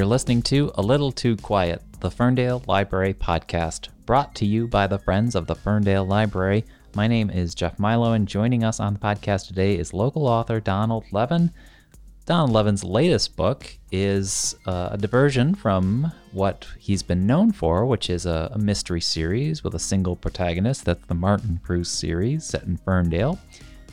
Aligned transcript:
You're 0.00 0.06
listening 0.06 0.40
to 0.44 0.72
A 0.76 0.82
Little 0.82 1.12
Too 1.12 1.36
Quiet, 1.36 1.82
the 2.00 2.10
Ferndale 2.10 2.62
Library 2.66 3.12
podcast, 3.12 3.88
brought 4.06 4.34
to 4.36 4.46
you 4.46 4.66
by 4.66 4.86
the 4.86 4.98
Friends 4.98 5.34
of 5.34 5.46
the 5.46 5.54
Ferndale 5.54 6.06
Library. 6.06 6.64
My 6.94 7.06
name 7.06 7.28
is 7.28 7.54
Jeff 7.54 7.78
Milo, 7.78 8.14
and 8.14 8.26
joining 8.26 8.64
us 8.64 8.80
on 8.80 8.94
the 8.94 8.98
podcast 8.98 9.48
today 9.48 9.76
is 9.76 9.92
local 9.92 10.26
author 10.26 10.58
Donald 10.58 11.04
Levin. 11.12 11.52
Donald 12.24 12.50
Levin's 12.50 12.82
latest 12.82 13.36
book 13.36 13.76
is 13.92 14.56
uh, 14.64 14.88
a 14.92 14.96
diversion 14.96 15.54
from 15.54 16.10
what 16.32 16.66
he's 16.78 17.02
been 17.02 17.26
known 17.26 17.52
for, 17.52 17.84
which 17.84 18.08
is 18.08 18.24
a, 18.24 18.50
a 18.54 18.58
mystery 18.58 19.02
series 19.02 19.62
with 19.62 19.74
a 19.74 19.78
single 19.78 20.16
protagonist. 20.16 20.86
That's 20.86 21.04
the 21.08 21.14
Martin 21.14 21.60
Proust 21.62 22.00
series 22.00 22.46
set 22.46 22.62
in 22.62 22.78
Ferndale. 22.78 23.38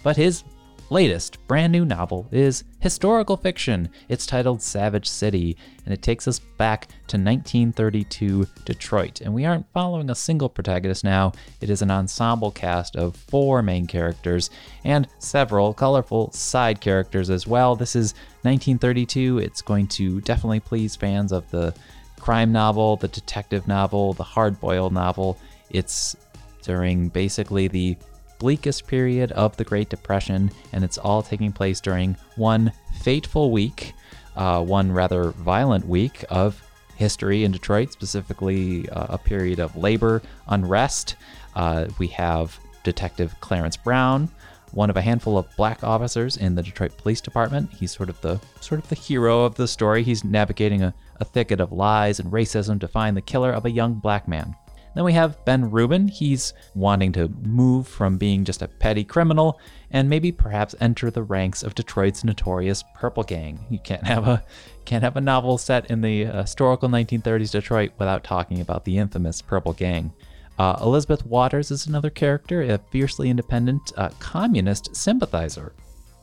But 0.04 0.16
his 0.16 0.46
latest 0.90 1.46
brand 1.48 1.72
new 1.72 1.86
novel 1.86 2.28
is 2.32 2.64
historical 2.80 3.38
fiction. 3.38 3.90
It's 4.10 4.26
titled 4.26 4.62
Savage 4.62 5.08
City, 5.08 5.58
and 5.86 5.94
it 5.94 6.02
takes 6.02 6.28
us 6.28 6.40
back 6.40 6.88
to 7.08 7.18
1932 7.18 8.48
Detroit. 8.66 9.22
And 9.22 9.34
we 9.34 9.46
aren't 9.46 9.72
following 9.74 10.10
a 10.10 10.16
single 10.16 10.50
protagonist 10.50 11.04
now, 11.04 11.34
it 11.62 11.70
is 11.70 11.82
an 11.82 11.92
ensemble 11.92 12.52
cast 12.52 12.96
of 12.96 13.16
four 13.16 13.62
main 13.62 13.88
characters 13.88 14.50
and 14.84 15.08
several 15.20 15.74
colorful 15.74 16.32
side 16.32 16.80
characters 16.80 17.30
as 17.30 17.48
well. 17.48 17.76
This 17.76 17.96
is 17.96 18.14
1932. 18.44 19.40
It's 19.40 19.62
going 19.62 19.88
to 19.88 20.22
definitely 20.22 20.60
please 20.60 20.96
fans 20.96 21.32
of 21.32 21.50
the 21.52 21.74
crime 22.20 22.52
novel, 22.52 22.96
the 22.98 23.08
detective 23.08 23.68
novel, 23.68 24.14
the 24.14 24.24
hard 24.24 24.60
boiled 24.60 24.94
novel. 24.94 25.38
It's 25.70 26.16
during 26.62 27.10
basically 27.10 27.68
the 27.68 27.98
bleakest 28.40 28.88
period 28.88 29.32
of 29.34 29.56
the 29.58 29.64
Great 29.64 29.90
Depression, 29.90 30.52
and 30.74 30.84
it's 30.84 30.98
all 30.98 31.22
taking 31.22 31.52
place 31.52 31.82
during 31.82 32.16
one 32.36 32.72
fateful 33.02 33.52
week, 33.52 33.94
uh, 34.36 34.64
one 34.64 34.92
rather 34.92 35.32
violent 35.32 35.88
week 35.88 36.24
of 36.30 36.62
history 36.96 37.44
in 37.44 37.52
Detroit, 37.52 37.92
specifically 37.92 38.90
uh, 38.90 39.08
a 39.10 39.18
period 39.18 39.60
of 39.60 39.76
labor 39.76 40.22
unrest. 40.48 41.16
Uh, 41.56 41.88
we 42.00 42.08
have 42.08 42.60
Detective 42.84 43.36
Clarence 43.40 43.78
Brown, 43.78 44.30
one 44.72 44.90
of 44.90 44.98
a 44.98 45.02
handful 45.02 45.38
of 45.38 45.48
black 45.56 45.84
officers 45.84 46.38
in 46.38 46.56
the 46.56 46.64
Detroit 46.64 46.98
Police 46.98 47.22
Department. 47.22 47.72
He's 47.74 47.92
sort 47.92 48.10
of 48.10 48.20
the 48.22 48.40
sort 48.60 48.80
of 48.84 48.90
the 48.90 48.96
hero 48.96 49.44
of 49.44 49.56
the 49.56 49.68
story. 49.68 50.04
He's 50.04 50.24
navigating 50.24 50.84
a, 50.84 50.94
a 51.20 51.26
thicket 51.26 51.60
of 51.60 51.72
lies 51.72 52.20
and 52.20 52.32
racism 52.32 52.80
to 52.80 52.88
find 52.88 53.16
the 53.16 53.22
killer 53.22 53.52
of 53.52 53.66
a 53.66 53.72
young 53.72 53.96
black 53.96 54.28
man. 54.28 54.56
Then 54.98 55.04
we 55.04 55.14
have 55.14 55.46
Ben 55.46 55.70
Rubin. 55.70 56.08
He's 56.08 56.56
wanting 56.74 57.12
to 57.12 57.28
move 57.28 57.88
from 57.88 58.18
being 58.18 58.44
just 58.44 58.64
a 58.64 58.68
petty 58.68 59.04
criminal 59.04 59.60
and 59.92 60.10
maybe 60.10 60.32
perhaps 60.32 60.74
enter 60.82 61.12
the 61.12 61.22
ranks 61.22 61.62
of 61.62 61.76
Detroit's 61.76 62.24
notorious 62.24 62.84
Purple 62.96 63.22
Gang. 63.22 63.64
You 63.70 63.78
can't 63.78 64.04
have 64.08 64.28
a 64.28 64.44
can't 64.86 65.04
have 65.04 65.16
a 65.16 65.22
novel 65.22 65.60
set 65.60 65.92
in 65.92 66.02
the 66.02 66.26
historical 66.26 66.90
1930s 66.90 67.52
Detroit 67.52 67.92
without 68.00 68.24
talking 68.24 68.60
about 68.60 68.86
the 68.86 68.98
infamous 68.98 69.40
Purple 69.40 69.74
Gang. 69.74 70.14
Uh, 70.58 70.80
Elizabeth 70.82 71.24
Waters 71.28 71.70
is 71.70 71.86
another 71.86 72.10
character, 72.10 72.64
a 72.64 72.80
fiercely 72.90 73.30
independent 73.30 73.94
uh, 73.98 74.10
communist 74.18 74.96
sympathizer 74.96 75.74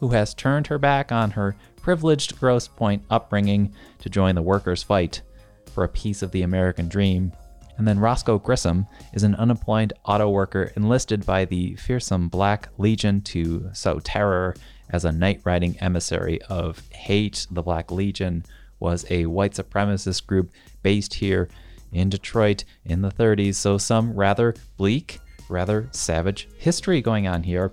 who 0.01 0.09
has 0.09 0.35
turned 0.35 0.67
her 0.67 0.81
back 0.81 1.13
on 1.13 1.31
her 1.31 1.55
privileged 1.81 2.41
Grosse 2.41 2.67
Pointe 2.67 3.05
upbringing 3.09 3.73
to 4.01 4.11
join 4.11 4.35
the 4.35 4.43
workers' 4.43 4.83
fight 4.83 5.23
for 5.73 5.85
a 5.85 5.89
piece 5.89 6.23
of 6.23 6.33
the 6.33 6.43
American 6.43 6.89
dream 6.89 7.31
and 7.77 7.87
then 7.87 7.99
Roscoe 7.99 8.39
Grissom 8.39 8.87
is 9.13 9.23
an 9.23 9.35
unemployed 9.35 9.93
auto 10.05 10.29
worker 10.29 10.73
enlisted 10.77 11.27
by 11.27 11.45
the 11.45 11.75
fearsome 11.77 12.29
Black 12.29 12.69
Legion 12.79 13.21
to 13.23 13.71
sow 13.73 13.99
terror 14.01 14.55
as 14.91 15.05
a 15.05 15.13
night 15.13 15.41
riding 15.45 15.79
emissary 15.81 16.41
of 16.43 16.83
hate. 16.91 17.47
The 17.51 17.63
Black 17.63 17.91
Legion 17.91 18.45
was 18.81 19.05
a 19.11 19.27
white 19.27 19.53
supremacist 19.53 20.27
group 20.27 20.51
based 20.83 21.15
here 21.15 21.49
in 21.93 22.09
Detroit 22.09 22.65
in 22.85 23.03
the 23.03 23.11
30s, 23.11 23.55
so 23.55 23.79
some 23.79 24.15
rather 24.15 24.55
bleak, 24.77 25.21
rather 25.49 25.89
savage 25.93 26.49
history 26.59 27.01
going 27.01 27.27
on 27.27 27.43
here. 27.43 27.73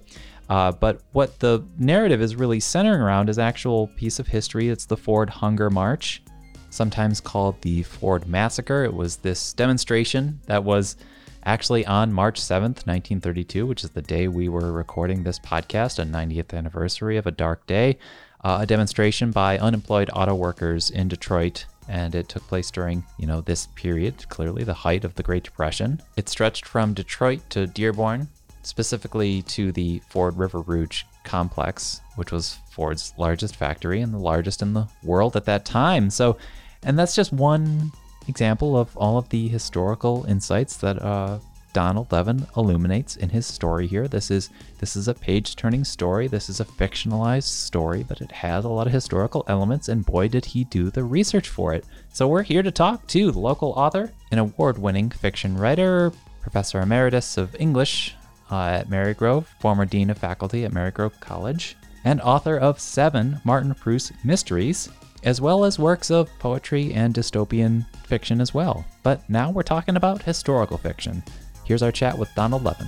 Uh, 0.50 0.72
but 0.72 1.02
what 1.14 1.40
the 1.40 1.66
narrative 1.78 2.22
is 2.22 2.36
really 2.36 2.60
centering 2.60 3.02
around 3.02 3.30
is 3.30 3.40
actual 3.40 3.88
piece 3.96 4.20
of 4.20 4.28
history. 4.28 4.70
It's 4.70 4.86
the 4.86 4.98
Ford 4.98 5.30
Hunger 5.30 5.70
March 5.70 6.22
sometimes 6.72 7.22
called 7.22 7.62
the 7.62 7.84
Ford 7.84 8.28
Massacre. 8.28 8.84
It 8.84 8.94
was 8.94 9.18
this 9.18 9.54
demonstration 9.54 10.40
that 10.48 10.64
was 10.64 10.96
actually 11.44 11.86
on 11.86 12.14
March 12.14 12.40
7th, 12.40 12.88
1932, 12.88 13.68
which 13.68 13.84
is 13.84 13.92
the 13.92 14.02
day 14.02 14.28
we 14.28 14.50
were 14.50 14.72
recording 14.72 15.24
this 15.24 15.40
podcast, 15.40 16.00
a 16.00 16.06
90th 16.06 16.54
anniversary 16.54 17.18
of 17.18 17.28
a 17.28 17.32
dark 17.32 17.66
day, 17.68 17.98
uh, 18.44 18.60
a 18.62 18.66
demonstration 18.66 19.32
by 19.32 19.58
unemployed 19.60 20.10
auto 20.14 20.34
workers 20.34 20.90
in 20.90 21.08
Detroit. 21.08 21.66
And 21.88 22.16
it 22.16 22.30
took 22.30 22.48
place 22.48 22.72
during, 22.72 23.04
you 23.18 23.28
know, 23.28 23.42
this 23.42 23.68
period, 23.76 24.30
clearly 24.30 24.64
the 24.64 24.74
height 24.74 25.04
of 25.04 25.16
the 25.16 25.24
Great 25.24 25.44
Depression. 25.44 26.02
It 26.16 26.30
stretched 26.30 26.66
from 26.66 26.94
Detroit 26.94 27.42
to 27.50 27.68
Dearborn, 27.68 28.30
specifically 28.62 29.42
to 29.44 29.72
the 29.72 30.00
Ford 30.10 30.38
River 30.38 30.62
Rouge 30.62 31.04
complex, 31.24 32.02
which 32.16 32.32
was 32.32 32.60
Ford's 32.72 33.14
largest 33.18 33.56
factory 33.56 34.02
and 34.02 34.14
the 34.14 34.20
largest 34.20 34.62
in 34.62 34.74
the 34.74 34.88
world 35.04 35.36
at 35.36 35.46
that 35.46 35.66
time. 35.66 36.10
So 36.10 36.38
and 36.84 36.98
that's 36.98 37.16
just 37.16 37.34
one 37.34 37.92
example 38.28 38.78
of 38.78 38.96
all 38.98 39.18
of 39.18 39.30
the 39.30 39.48
historical 39.48 40.26
insights 40.28 40.78
that 40.78 41.02
uh, 41.02 41.40
Donald 41.74 42.12
Levin 42.12 42.46
illuminates 42.58 43.16
in 43.16 43.30
his 43.30 43.46
story 43.46 43.88
here. 43.88 44.08
This 44.08 44.30
is 44.30 44.50
this 44.80 44.96
is 44.96 45.08
a 45.08 45.14
page-turning 45.14 45.86
story. 45.86 46.28
This 46.28 46.50
is 46.50 46.60
a 46.60 46.66
fictionalized 46.66 47.44
story, 47.44 48.04
but 48.04 48.22
it 48.22 48.32
has 48.32 48.66
a 48.66 48.70
lot 48.70 48.88
of 48.88 48.94
historical 48.94 49.46
elements, 49.48 49.88
and 49.88 50.06
boy, 50.06 50.28
did 50.28 50.46
he 50.46 50.66
do 50.66 50.90
the 50.90 51.04
research 51.04 51.50
for 51.50 51.74
it. 51.74 51.86
So 52.12 52.28
we're 52.28 52.44
here 52.44 52.64
to 52.64 52.72
talk 52.72 53.08
to 53.08 53.32
the 53.32 53.40
local 53.40 53.70
author, 53.72 54.12
an 54.32 54.40
award-winning 54.40 55.12
fiction 55.12 55.58
writer, 55.58 56.12
professor 56.42 56.82
emeritus 56.82 57.38
of 57.38 57.56
English 57.60 58.16
uh, 58.52 58.66
at 58.66 58.90
Marygrove, 58.90 59.46
former 59.60 59.86
dean 59.86 60.10
of 60.10 60.18
faculty 60.18 60.66
at 60.66 60.72
Marygrove 60.72 61.20
College, 61.20 61.78
and 62.04 62.20
author 62.22 62.58
of 62.58 62.80
seven 62.80 63.40
Martin 63.44 63.74
Proust 63.76 64.12
mysteries, 64.26 64.90
as 65.24 65.40
well 65.40 65.64
as 65.64 65.78
works 65.78 66.10
of 66.10 66.30
poetry 66.40 66.94
and 66.94 67.14
dystopian 67.14 67.86
fiction 68.06 68.42
as 68.42 68.54
well. 68.54 68.86
But 69.04 69.28
now 69.30 69.52
we're 69.52 69.64
talking 69.64 69.96
about 69.96 70.24
historical 70.24 70.78
fiction. 70.78 71.24
Here's 71.66 71.84
our 71.84 71.92
chat 71.92 72.18
with 72.18 72.34
Donald 72.36 72.64
Levin. 72.64 72.88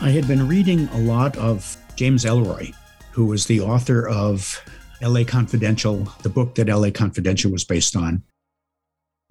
I 0.00 0.10
had 0.10 0.26
been 0.26 0.48
reading 0.48 0.88
a 0.88 0.98
lot 0.98 1.36
of 1.38 1.76
James 1.96 2.24
Ellroy, 2.24 2.74
who 3.12 3.24
was 3.26 3.46
the 3.46 3.60
author 3.60 4.08
of 4.08 4.62
LA 5.00 5.22
Confidential, 5.24 6.08
the 6.22 6.28
book 6.28 6.56
that 6.56 6.68
LA 6.68 6.90
Confidential 6.90 7.52
was 7.52 7.64
based 7.64 7.96
on 7.96 8.22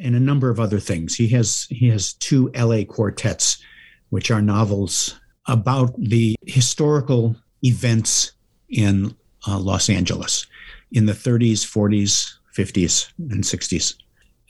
and 0.02 0.16
a 0.16 0.20
number 0.20 0.50
of 0.50 0.60
other 0.60 0.80
things. 0.80 1.16
He 1.16 1.28
has 1.30 1.68
he 1.70 1.88
has 1.90 2.14
two 2.14 2.52
LA 2.56 2.84
quartets, 2.84 3.64
which 4.10 4.32
are 4.32 4.42
novels 4.42 5.20
about 5.48 5.94
the 5.98 6.36
historical 6.46 7.36
events 7.64 8.34
in 8.70 9.16
uh, 9.48 9.60
Los 9.60 9.90
Angeles 9.90 10.46
in 10.92 11.06
the 11.06 11.14
30s, 11.14 11.60
40s, 11.60 12.34
50s, 12.56 13.12
and 13.18 13.44
60s. 13.44 13.96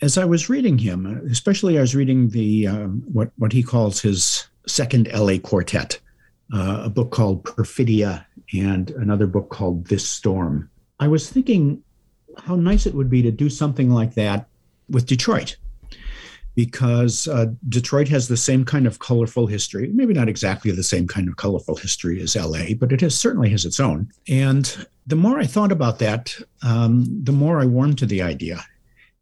As 0.01 0.17
I 0.17 0.25
was 0.25 0.49
reading 0.49 0.77
him, 0.77 1.05
especially 1.29 1.77
I 1.77 1.81
was 1.81 1.95
reading 1.95 2.29
the 2.29 2.67
um, 2.67 3.03
what 3.11 3.31
what 3.37 3.51
he 3.51 3.61
calls 3.61 4.01
his 4.01 4.47
second 4.67 5.09
LA 5.13 5.37
quartet, 5.37 5.99
uh, 6.53 6.83
a 6.85 6.89
book 6.89 7.11
called 7.11 7.43
Perfidia 7.43 8.25
and 8.53 8.89
another 8.91 9.27
book 9.27 9.49
called 9.49 9.87
This 9.87 10.09
Storm. 10.09 10.69
I 10.99 11.07
was 11.07 11.29
thinking 11.29 11.83
how 12.37 12.55
nice 12.55 12.85
it 12.85 12.93
would 12.93 13.09
be 13.09 13.21
to 13.21 13.31
do 13.31 13.49
something 13.49 13.89
like 13.89 14.13
that 14.15 14.47
with 14.91 15.05
Detroit 15.05 15.57
because 16.55 17.27
uh, 17.27 17.45
Detroit 17.69 18.07
has 18.09 18.27
the 18.27 18.37
same 18.37 18.65
kind 18.65 18.85
of 18.85 18.99
colorful 18.99 19.47
history, 19.47 19.89
maybe 19.93 20.13
not 20.13 20.27
exactly 20.27 20.71
the 20.71 20.83
same 20.83 21.07
kind 21.07 21.27
of 21.27 21.37
colorful 21.37 21.75
history 21.75 22.21
as 22.21 22.35
LA, 22.35 22.73
but 22.77 22.91
it 22.91 23.01
has 23.01 23.17
certainly 23.17 23.49
has 23.49 23.65
its 23.65 23.79
own. 23.79 24.11
And 24.27 24.85
the 25.07 25.15
more 25.15 25.39
I 25.39 25.45
thought 25.45 25.71
about 25.71 25.99
that, 25.99 26.35
um, 26.63 27.05
the 27.23 27.31
more 27.31 27.59
I 27.59 27.65
warmed 27.65 27.97
to 27.99 28.05
the 28.05 28.21
idea. 28.21 28.63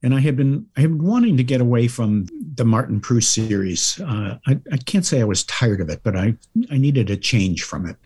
And 0.02 0.16
I 0.16 0.22
had 0.22 0.38
been 0.38 0.66
I 0.78 0.82
had 0.82 0.92
been 0.92 1.06
wanting 1.06 1.36
to 1.36 1.44
get 1.44 1.60
away 1.60 1.90
from 1.90 2.26
the 2.56 2.64
Martin 2.64 3.02
Proust 3.02 3.32
series. 3.32 4.00
Uh, 4.00 4.38
I, 4.48 4.58
I 4.72 4.78
can't 4.78 5.06
say 5.06 5.20
I 5.20 5.26
was 5.26 5.44
tired 5.44 5.82
of 5.82 5.90
it, 5.90 6.02
but 6.04 6.16
I 6.16 6.36
I 6.72 6.78
needed 6.78 7.10
a 7.10 7.18
change 7.18 7.64
from 7.64 7.86
it. 7.86 7.98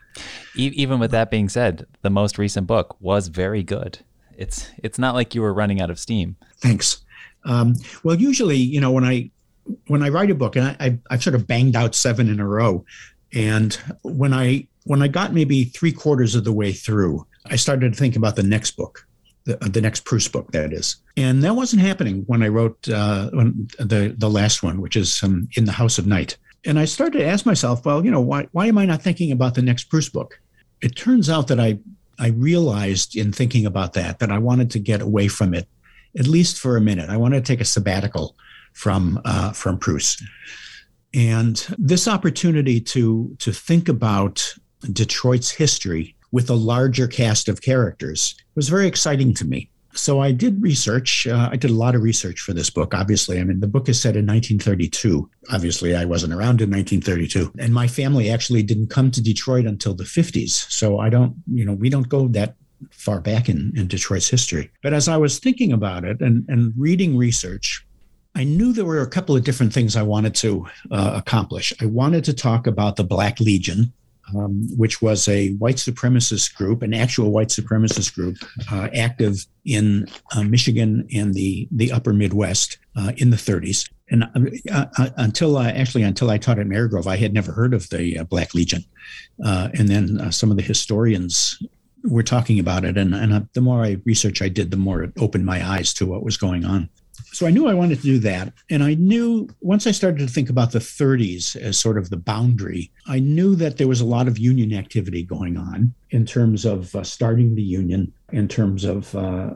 Even 0.56 1.00
with 1.00 1.12
that 1.12 1.30
being 1.30 1.50
said, 1.50 1.86
the 2.02 2.10
most 2.10 2.40
recent 2.40 2.66
book 2.66 2.98
was 3.00 3.28
very 3.28 3.62
good. 3.62 4.00
It's 4.36 4.72
it's 4.80 4.98
not 4.98 5.14
like 5.14 5.36
you 5.36 5.42
were 5.44 5.54
running 5.54 5.82
out 5.82 5.92
of 5.92 6.00
steam. 6.00 6.36
Thanks. 6.58 7.04
Um, 7.46 7.76
well, 8.04 8.16
usually, 8.16 8.58
you 8.58 8.80
know, 8.80 8.92
when 8.92 9.04
I 9.04 9.32
when 9.88 10.04
I 10.04 10.10
write 10.10 10.32
a 10.32 10.36
book, 10.36 10.56
and 10.56 10.76
I, 10.80 11.00
I've 11.10 11.24
sort 11.24 11.36
of 11.36 11.48
banged 11.48 11.76
out 11.76 11.96
seven 11.96 12.30
in 12.30 12.40
a 12.40 12.48
row, 12.48 12.86
and 13.34 13.74
when 14.02 14.34
I 14.34 14.68
when 14.86 15.02
I 15.02 15.08
got 15.08 15.34
maybe 15.34 15.66
three 15.66 15.92
quarters 15.92 16.36
of 16.36 16.44
the 16.44 16.54
way 16.54 16.74
through, 16.74 17.26
I 17.46 17.56
started 17.56 17.94
to 17.94 18.00
think 18.00 18.16
about 18.16 18.36
the 18.36 18.44
next 18.44 18.72
book. 18.72 19.08
the, 19.46 19.58
the 19.58 19.82
next 19.82 20.06
Proust 20.06 20.32
book, 20.32 20.52
that 20.52 20.74
is. 20.74 20.98
And 21.18 21.44
that 21.44 21.56
wasn't 21.56 21.82
happening 21.82 22.24
when 22.28 22.44
I 22.44 22.48
wrote 22.48 22.88
uh, 22.90 23.30
when 23.32 23.68
the, 23.78 24.16
the 24.18 24.30
last 24.30 24.64
one, 24.64 24.82
which 24.82 24.96
is 24.96 25.22
um, 25.24 25.48
In 25.56 25.66
the 25.66 25.72
House 25.72 25.98
of 25.98 26.08
Night. 26.08 26.38
And 26.66 26.80
I 26.80 26.86
started 26.86 27.20
to 27.20 27.26
ask 27.26 27.46
myself, 27.46 27.86
well, 27.86 28.06
you 28.06 28.12
know, 28.12 28.22
why, 28.22 28.48
why 28.52 28.68
am 28.68 28.78
I 28.78 28.86
not 28.86 29.02
thinking 29.02 29.32
about 29.32 29.56
the 29.56 29.62
next 29.62 29.86
Proust 29.86 30.14
book? 30.14 30.40
It 30.82 30.96
turns 30.96 31.30
out 31.30 31.48
that 31.48 31.60
I, 31.60 31.80
I 32.20 32.30
realized 32.30 33.18
in 33.18 33.32
thinking 33.34 33.66
about 33.66 33.94
that 33.94 34.20
that 34.20 34.32
I 34.32 34.38
wanted 34.38 34.72
to 34.72 34.80
get 34.80 35.02
away 35.02 35.28
from 35.28 35.54
it, 35.54 35.68
at 36.18 36.28
least 36.28 36.60
for 36.60 36.78
a 36.78 36.82
minute. 36.82 37.10
I 37.10 37.18
wanted 37.18 37.46
to 37.46 37.52
take 37.52 37.62
a 37.62 37.66
sabbatical 37.66 38.36
from 38.74 39.22
uh, 39.26 39.52
from 39.52 39.78
Proust. 39.78 40.24
And 41.14 41.56
this 41.78 42.08
opportunity 42.08 42.82
to 42.82 43.36
to 43.40 43.52
think 43.52 43.88
about 43.88 44.54
Detroit's 44.92 45.52
history 45.52 46.16
with 46.32 46.50
a 46.50 46.56
larger 46.56 47.08
cast 47.08 47.48
of 47.48 47.62
characters 47.62 48.36
was 48.56 48.68
very 48.68 48.88
exciting 48.88 49.34
to 49.36 49.46
me. 49.46 49.70
So 49.96 50.20
I 50.20 50.32
did 50.32 50.60
research. 50.60 51.28
Uh, 51.28 51.50
I 51.52 51.56
did 51.56 51.70
a 51.70 51.76
lot 51.76 51.94
of 51.94 52.02
research 52.02 52.40
for 52.40 52.52
this 52.52 52.72
book. 52.72 52.96
Obviously, 52.96 53.40
I 53.40 53.44
mean 53.44 53.60
the 53.60 53.68
book 53.68 53.88
is 53.88 54.02
set 54.02 54.16
in 54.16 54.26
1932. 54.26 55.30
Obviously, 55.52 55.96
I 55.96 56.06
wasn't 56.06 56.34
around 56.34 56.62
in 56.62 56.72
1932, 56.72 57.54
and 57.60 57.74
my 57.74 57.88
family 57.88 58.32
actually 58.32 58.64
didn't 58.64 58.90
come 58.90 59.12
to 59.12 59.22
Detroit 59.22 59.66
until 59.66 59.94
the 59.94 60.04
50s. 60.04 60.50
So 60.72 61.00
I 61.00 61.10
don't, 61.10 61.36
you 61.52 61.64
know, 61.64 61.74
we 61.74 61.90
don't 61.90 62.10
go 62.10 62.28
that 62.30 62.56
far 62.92 63.20
back 63.20 63.50
in, 63.50 63.74
in 63.76 63.88
Detroit's 63.88 64.30
history. 64.30 64.72
But 64.82 64.94
as 64.94 65.08
I 65.08 65.18
was 65.18 65.40
thinking 65.40 65.72
about 65.74 66.04
it 66.06 66.22
and, 66.22 66.46
and 66.48 66.74
reading 66.78 67.18
research, 67.18 67.86
I 68.36 68.44
knew 68.44 68.74
there 68.74 68.86
were 68.86 69.02
a 69.02 69.10
couple 69.10 69.36
of 69.36 69.44
different 69.44 69.74
things 69.74 69.96
I 69.96 70.02
wanted 70.02 70.34
to 70.36 70.66
uh, 70.92 71.14
accomplish. 71.16 71.74
I 71.80 71.86
wanted 71.86 72.24
to 72.26 72.34
talk 72.34 72.66
about 72.66 72.96
the 72.96 73.04
Black 73.04 73.40
Legion, 73.40 73.94
um, 74.36 74.68
which 74.76 75.02
was 75.02 75.28
a 75.28 75.54
white 75.54 75.76
supremacist 75.76 76.56
group, 76.56 76.82
an 76.82 76.94
actual 76.94 77.32
white 77.32 77.50
supremacist 77.50 78.16
group, 78.16 78.38
uh, 78.72 78.90
active 78.96 79.46
in 79.66 80.08
uh, 80.36 80.44
Michigan 80.44 81.08
and 81.14 81.34
the 81.34 81.68
the 81.72 81.92
Upper 81.92 82.14
Midwest 82.14 82.80
uh, 82.96 83.12
in 83.18 83.30
the 83.30 83.38
30s. 83.38 83.90
And 84.10 84.24
uh, 84.72 84.86
uh, 84.98 85.10
until 85.18 85.58
I 85.58 85.70
actually 85.70 86.04
until 86.04 86.32
I 86.32 86.38
taught 86.38 86.60
at 86.60 86.66
Marygrove, 86.66 87.08
I 87.08 87.18
had 87.18 87.34
never 87.34 87.52
heard 87.52 87.74
of 87.74 87.90
the 87.90 88.24
Black 88.30 88.56
Legion. 88.56 88.84
and 89.40 89.88
then 89.88 90.32
some 90.32 90.50
of 90.50 90.58
the 90.58 90.64
historians 90.64 91.62
were 92.04 92.24
talking 92.24 92.60
about 92.60 92.86
it, 92.86 92.98
and, 92.98 93.14
and 93.14 93.48
the 93.54 93.62
more 93.62 93.84
I 93.84 93.98
research 94.06 94.42
I 94.42 94.50
did, 94.50 94.72
the 94.72 94.78
more 94.78 95.04
it 95.04 95.12
opened 95.18 95.46
my 95.46 95.66
eyes 95.66 95.94
to 95.96 96.06
what 96.06 96.24
was 96.24 96.38
going 96.38 96.66
on 96.66 96.90
so 97.34 97.48
I 97.48 97.50
knew 97.50 97.68
I 97.68 97.74
wanted 97.74 97.98
to 97.98 98.04
do 98.04 98.20
that. 98.20 98.54
And 98.70 98.84
I 98.84 98.94
knew 98.94 99.50
once 99.62 99.88
I 99.88 99.92
started 99.92 100.20
to 100.20 100.28
think 100.32 100.50
about 100.50 100.72
the 100.72 100.80
30s 100.80 101.56
as 101.56 101.80
sort 101.80 101.98
of 101.98 102.10
the 102.10 102.18
boundary, 102.18 102.92
I 103.08 103.20
knew 103.20 103.56
that 103.56 103.78
there 103.78 103.88
was 103.88 104.02
a 104.02 104.06
lot 104.06 104.28
of 104.28 104.38
union 104.38 104.74
activity 104.74 105.24
going 105.24 105.58
on 105.58 105.94
in 106.12 106.26
terms 106.26 106.64
of 106.64 106.96
uh, 106.96 107.04
starting 107.04 107.56
the 107.56 107.64
union, 107.64 108.14
in 108.32 108.48
terms 108.48 108.84
of 108.84 109.16
uh, 109.16 109.52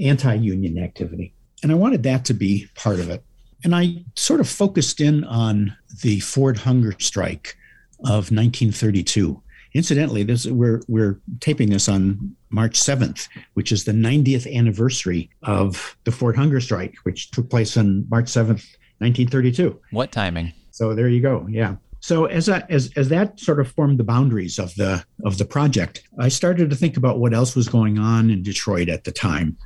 anti 0.00 0.34
union 0.34 0.78
activity. 0.78 1.34
And 1.62 1.72
I 1.72 1.74
wanted 1.74 2.04
that 2.04 2.24
to 2.26 2.34
be 2.34 2.68
part 2.76 3.00
of 3.00 3.10
it. 3.10 3.24
And 3.64 3.74
I 3.74 4.04
sort 4.14 4.40
of 4.40 4.48
focused 4.48 5.00
in 5.00 5.24
on 5.24 5.76
the 6.02 6.20
Ford 6.20 6.58
hunger 6.58 6.94
strike 6.98 7.56
of 8.00 8.30
1932 8.30 9.42
Incidentally, 9.74 10.22
this 10.22 10.46
we're 10.46 10.82
we're 10.88 11.20
taping 11.40 11.70
this 11.70 11.88
on 11.88 12.34
March 12.50 12.78
7th, 12.78 13.28
which 13.54 13.70
is 13.70 13.84
the 13.84 13.92
90th 13.92 14.52
anniversary 14.52 15.30
of 15.42 15.96
the 16.04 16.12
Ford 16.12 16.36
Hunger 16.36 16.60
Strike, 16.60 16.94
which 17.04 17.30
took 17.30 17.48
place 17.48 17.76
on 17.76 18.06
March 18.08 18.26
7th, 18.26 18.66
1932. 18.98 19.80
What 19.92 20.10
timing? 20.12 20.52
So 20.70 20.94
there 20.94 21.08
you 21.08 21.20
go. 21.20 21.46
Yeah. 21.48 21.76
So 22.00 22.24
as 22.24 22.48
I, 22.48 22.64
as 22.70 22.90
as 22.96 23.10
that 23.10 23.38
sort 23.38 23.60
of 23.60 23.70
formed 23.70 23.98
the 23.98 24.04
boundaries 24.04 24.58
of 24.58 24.74
the 24.74 25.04
of 25.24 25.38
the 25.38 25.44
project, 25.44 26.02
I 26.18 26.28
started 26.28 26.70
to 26.70 26.76
think 26.76 26.96
about 26.96 27.18
what 27.18 27.34
else 27.34 27.54
was 27.54 27.68
going 27.68 27.98
on 27.98 28.30
in 28.30 28.42
Detroit 28.42 28.88
at 28.88 29.04
the 29.04 29.12
time. 29.12 29.56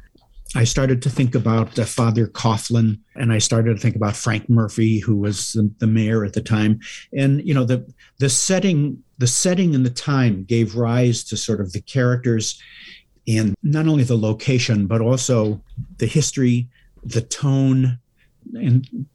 I 0.56 0.64
started 0.64 1.02
to 1.02 1.10
think 1.10 1.34
about 1.34 1.78
uh, 1.78 1.84
Father 1.84 2.26
Coughlin, 2.26 2.98
and 3.16 3.32
I 3.32 3.38
started 3.38 3.74
to 3.74 3.80
think 3.80 3.96
about 3.96 4.16
Frank 4.16 4.48
Murphy, 4.48 4.98
who 5.00 5.16
was 5.16 5.52
the, 5.52 5.72
the, 5.78 5.86
mayor 5.86 6.24
at 6.24 6.32
the 6.32 6.42
time. 6.42 6.78
And 7.16 7.46
you 7.46 7.54
know, 7.54 7.64
the 7.64 7.86
the 8.18 8.28
setting, 8.28 9.02
the 9.18 9.26
setting 9.26 9.74
and 9.74 9.84
the 9.84 9.90
time 9.90 10.44
gave 10.44 10.76
rise 10.76 11.24
to 11.24 11.36
sort 11.36 11.60
of 11.60 11.72
the 11.72 11.80
characters, 11.80 12.60
and 13.26 13.54
not 13.62 13.86
only 13.86 14.04
the 14.04 14.18
location, 14.18 14.86
but 14.86 15.00
also 15.00 15.62
the 15.98 16.06
history, 16.06 16.68
the 17.04 17.22
tone, 17.22 17.98
and 18.54 19.06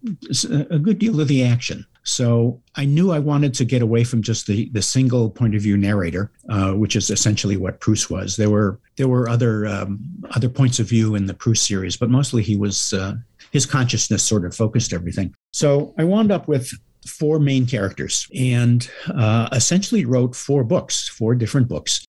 a 0.70 0.80
good 0.80 1.00
deal 1.00 1.20
of 1.20 1.28
the 1.28 1.44
action. 1.44 1.86
So 2.04 2.60
I 2.76 2.86
knew 2.86 3.12
I 3.12 3.20
wanted 3.20 3.54
to 3.56 3.66
get 3.66 3.82
away 3.82 4.04
from 4.04 4.24
just 4.24 4.48
the 4.48 4.70
the 4.70 4.82
single 4.82 5.30
point 5.30 5.54
of 5.54 5.62
view 5.62 5.78
narrator, 5.78 6.32
uh, 6.50 6.72
which 6.72 6.96
is 6.96 7.10
essentially 7.10 7.58
what 7.58 7.80
Proust 7.82 8.10
was. 8.10 8.36
There 8.36 8.50
were 8.50 8.80
there 8.96 9.08
were 9.08 9.30
other 9.30 9.68
um, 9.68 10.00
other 10.32 10.50
points 10.50 10.80
of 10.80 10.90
view 10.90 11.16
in 11.16 11.28
the 11.28 11.34
Proust 11.34 11.66
series, 11.66 11.98
but 11.98 12.10
mostly 12.10 12.42
he 12.42 12.56
was 12.56 12.94
uh, 12.94 13.16
his 13.52 13.66
consciousness 13.66 14.24
sort 14.24 14.46
of 14.46 14.56
focused 14.56 14.94
everything. 14.94 15.36
So 15.52 15.94
I 15.98 16.04
wound 16.04 16.32
up 16.32 16.48
with 16.48 16.72
four 17.10 17.40
main 17.40 17.66
characters 17.66 18.28
and 18.38 18.90
uh, 19.08 19.50
essentially 19.52 20.06
wrote 20.06 20.36
four 20.36 20.64
books, 20.64 21.08
four 21.08 21.36
different 21.36 21.68
books 21.68 22.06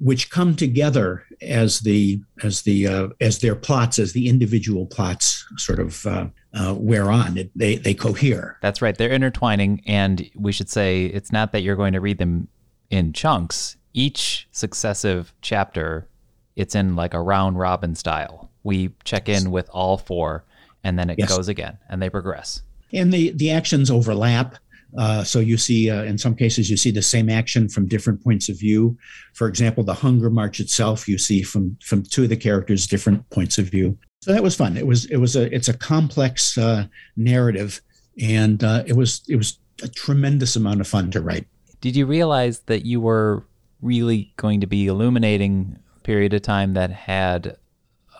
which 0.00 0.30
come 0.30 0.56
together 0.56 1.24
as 1.42 1.80
the 1.80 2.20
as 2.42 2.62
the 2.62 2.86
uh, 2.86 3.08
as 3.20 3.38
their 3.38 3.54
plots 3.54 3.98
as 3.98 4.12
the 4.12 4.28
individual 4.28 4.86
plots 4.86 5.46
sort 5.56 5.78
of 5.78 6.06
uh, 6.06 6.26
uh, 6.54 6.74
wear 6.76 7.10
on. 7.10 7.36
It, 7.36 7.50
they 7.54 7.76
they 7.76 7.94
cohere. 7.94 8.58
That's 8.62 8.82
right. 8.82 8.96
They're 8.96 9.10
intertwining 9.12 9.82
and 9.86 10.28
we 10.34 10.52
should 10.52 10.70
say 10.70 11.06
it's 11.06 11.30
not 11.30 11.52
that 11.52 11.62
you're 11.62 11.76
going 11.76 11.92
to 11.92 12.00
read 12.00 12.18
them 12.18 12.48
in 12.88 13.12
chunks. 13.12 13.76
Each 13.92 14.48
successive 14.50 15.32
chapter 15.42 16.08
it's 16.56 16.74
in 16.74 16.96
like 16.96 17.14
a 17.14 17.20
round 17.20 17.58
robin 17.58 17.94
style. 17.94 18.50
We 18.62 18.90
check 19.04 19.28
in 19.28 19.50
with 19.50 19.68
all 19.70 19.98
four 19.98 20.44
and 20.82 20.98
then 20.98 21.10
it 21.10 21.18
yes. 21.18 21.34
goes 21.34 21.48
again 21.48 21.78
and 21.88 22.00
they 22.00 22.10
progress 22.10 22.62
and 22.92 23.12
the 23.12 23.30
the 23.30 23.50
actions 23.50 23.90
overlap 23.90 24.56
uh, 24.98 25.22
so 25.22 25.38
you 25.38 25.56
see, 25.56 25.90
uh, 25.90 26.02
in 26.02 26.18
some 26.18 26.34
cases, 26.34 26.70
you 26.70 26.76
see 26.76 26.90
the 26.90 27.02
same 27.02 27.28
action 27.28 27.68
from 27.68 27.86
different 27.86 28.22
points 28.22 28.48
of 28.48 28.58
view. 28.58 28.96
For 29.34 29.46
example, 29.46 29.84
the 29.84 29.94
Hunger 29.94 30.30
March 30.30 30.60
itself, 30.60 31.08
you 31.08 31.18
see 31.18 31.42
from 31.42 31.76
from 31.82 32.02
two 32.02 32.24
of 32.24 32.28
the 32.28 32.36
characters 32.36 32.86
different 32.86 33.28
points 33.30 33.58
of 33.58 33.66
view. 33.66 33.96
So 34.22 34.32
that 34.32 34.42
was 34.42 34.56
fun. 34.56 34.76
It 34.76 34.86
was 34.86 35.06
it 35.06 35.18
was 35.18 35.36
a 35.36 35.52
it's 35.54 35.68
a 35.68 35.76
complex 35.76 36.58
uh, 36.58 36.86
narrative, 37.16 37.80
and 38.20 38.62
uh, 38.64 38.82
it 38.86 38.94
was 38.94 39.22
it 39.28 39.36
was 39.36 39.58
a 39.82 39.88
tremendous 39.88 40.56
amount 40.56 40.80
of 40.80 40.88
fun 40.88 41.10
to 41.12 41.20
write. 41.20 41.46
Did 41.80 41.96
you 41.96 42.06
realize 42.06 42.60
that 42.60 42.84
you 42.84 43.00
were 43.00 43.44
really 43.80 44.32
going 44.36 44.60
to 44.60 44.66
be 44.66 44.86
illuminating 44.86 45.78
a 45.96 46.00
period 46.00 46.34
of 46.34 46.42
time 46.42 46.74
that 46.74 46.90
had 46.90 47.56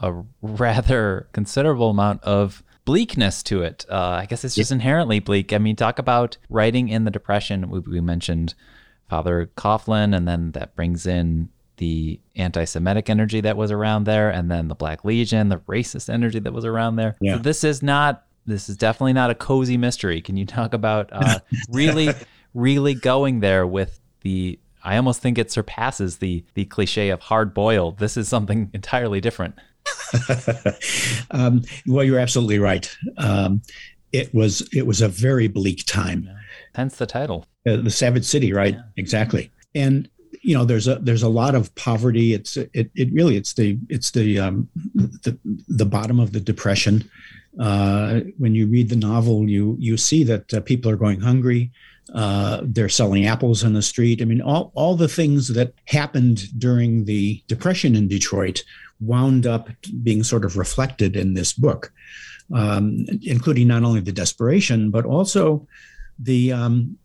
a 0.00 0.22
rather 0.40 1.28
considerable 1.32 1.90
amount 1.90 2.22
of 2.22 2.62
bleakness 2.90 3.44
to 3.44 3.62
it. 3.62 3.86
Uh, 3.88 4.18
I 4.20 4.26
guess 4.26 4.44
it's 4.44 4.56
just 4.56 4.72
inherently 4.72 5.20
bleak. 5.20 5.52
I 5.52 5.58
mean, 5.58 5.76
talk 5.76 6.00
about 6.00 6.36
writing 6.48 6.88
in 6.88 7.04
the 7.04 7.10
Depression. 7.12 7.70
We, 7.70 7.78
we 7.78 8.00
mentioned 8.00 8.54
Father 9.08 9.48
Coughlin, 9.56 10.12
and 10.16 10.26
then 10.26 10.50
that 10.52 10.74
brings 10.74 11.06
in 11.06 11.50
the 11.76 12.18
anti-Semitic 12.34 13.08
energy 13.08 13.40
that 13.42 13.56
was 13.56 13.70
around 13.70 14.04
there, 14.04 14.28
and 14.28 14.50
then 14.50 14.66
the 14.66 14.74
Black 14.74 15.04
Legion, 15.04 15.50
the 15.50 15.58
racist 15.58 16.12
energy 16.12 16.40
that 16.40 16.52
was 16.52 16.64
around 16.64 16.96
there. 16.96 17.16
Yeah. 17.20 17.36
So 17.36 17.42
this 17.42 17.62
is 17.62 17.80
not. 17.80 18.24
This 18.44 18.68
is 18.68 18.76
definitely 18.76 19.12
not 19.12 19.30
a 19.30 19.36
cozy 19.36 19.76
mystery. 19.76 20.20
Can 20.20 20.36
you 20.36 20.44
talk 20.44 20.74
about 20.74 21.10
uh, 21.12 21.38
really, 21.70 22.12
really 22.54 22.94
going 22.94 23.38
there 23.38 23.68
with 23.68 24.00
the 24.22 24.58
I 24.82 24.96
almost 24.96 25.20
think 25.20 25.38
it 25.38 25.52
surpasses 25.52 26.18
the 26.18 26.44
the 26.54 26.64
cliche 26.64 27.10
of 27.10 27.20
hard 27.20 27.54
boiled. 27.54 27.98
This 27.98 28.16
is 28.16 28.28
something 28.28 28.70
entirely 28.74 29.20
different. 29.20 29.54
um, 31.30 31.62
well, 31.86 32.04
you're 32.04 32.18
absolutely 32.18 32.58
right. 32.58 32.90
Um, 33.18 33.62
it 34.12 34.34
was 34.34 34.68
it 34.74 34.86
was 34.86 35.00
a 35.00 35.08
very 35.08 35.48
bleak 35.48 35.86
time. 35.86 36.24
Yeah. 36.26 36.36
Hence 36.74 36.96
the 36.96 37.06
title, 37.06 37.46
uh, 37.66 37.76
the 37.76 37.90
Savage 37.90 38.24
City, 38.24 38.52
right? 38.52 38.74
Yeah. 38.74 38.82
Exactly. 38.96 39.50
And 39.74 40.08
you 40.42 40.56
know, 40.56 40.64
there's 40.64 40.88
a 40.88 40.96
there's 40.96 41.22
a 41.22 41.28
lot 41.28 41.54
of 41.54 41.74
poverty. 41.74 42.34
It's 42.34 42.56
it, 42.56 42.90
it 42.94 43.12
really 43.12 43.36
it's 43.36 43.54
the 43.54 43.78
it's 43.88 44.10
the 44.10 44.38
um, 44.38 44.68
the 44.94 45.38
the 45.68 45.86
bottom 45.86 46.18
of 46.18 46.32
the 46.32 46.40
depression. 46.40 47.08
Uh, 47.58 48.20
when 48.38 48.54
you 48.54 48.66
read 48.66 48.88
the 48.88 48.96
novel, 48.96 49.48
you 49.48 49.76
you 49.78 49.96
see 49.96 50.24
that 50.24 50.54
uh, 50.54 50.60
people 50.60 50.90
are 50.90 50.96
going 50.96 51.20
hungry. 51.20 51.70
Uh, 52.14 52.60
they're 52.64 52.88
selling 52.88 53.26
apples 53.26 53.62
on 53.62 53.72
the 53.72 53.82
street. 53.82 54.20
I 54.20 54.24
mean, 54.24 54.40
all, 54.40 54.72
all 54.74 54.96
the 54.96 55.08
things 55.08 55.48
that 55.48 55.74
happened 55.84 56.58
during 56.58 57.04
the 57.04 57.40
Depression 57.46 57.94
in 57.94 58.08
Detroit 58.08 58.64
wound 59.00 59.46
up 59.46 59.68
being 60.02 60.22
sort 60.22 60.44
of 60.44 60.56
reflected 60.56 61.16
in 61.16 61.34
this 61.34 61.52
book, 61.52 61.92
um, 62.54 63.06
including 63.22 63.68
not 63.68 63.82
only 63.82 64.00
the 64.00 64.12
desperation, 64.12 64.90
but 64.90 65.04
also 65.04 65.66
the 66.18 66.52
um, 66.52 66.98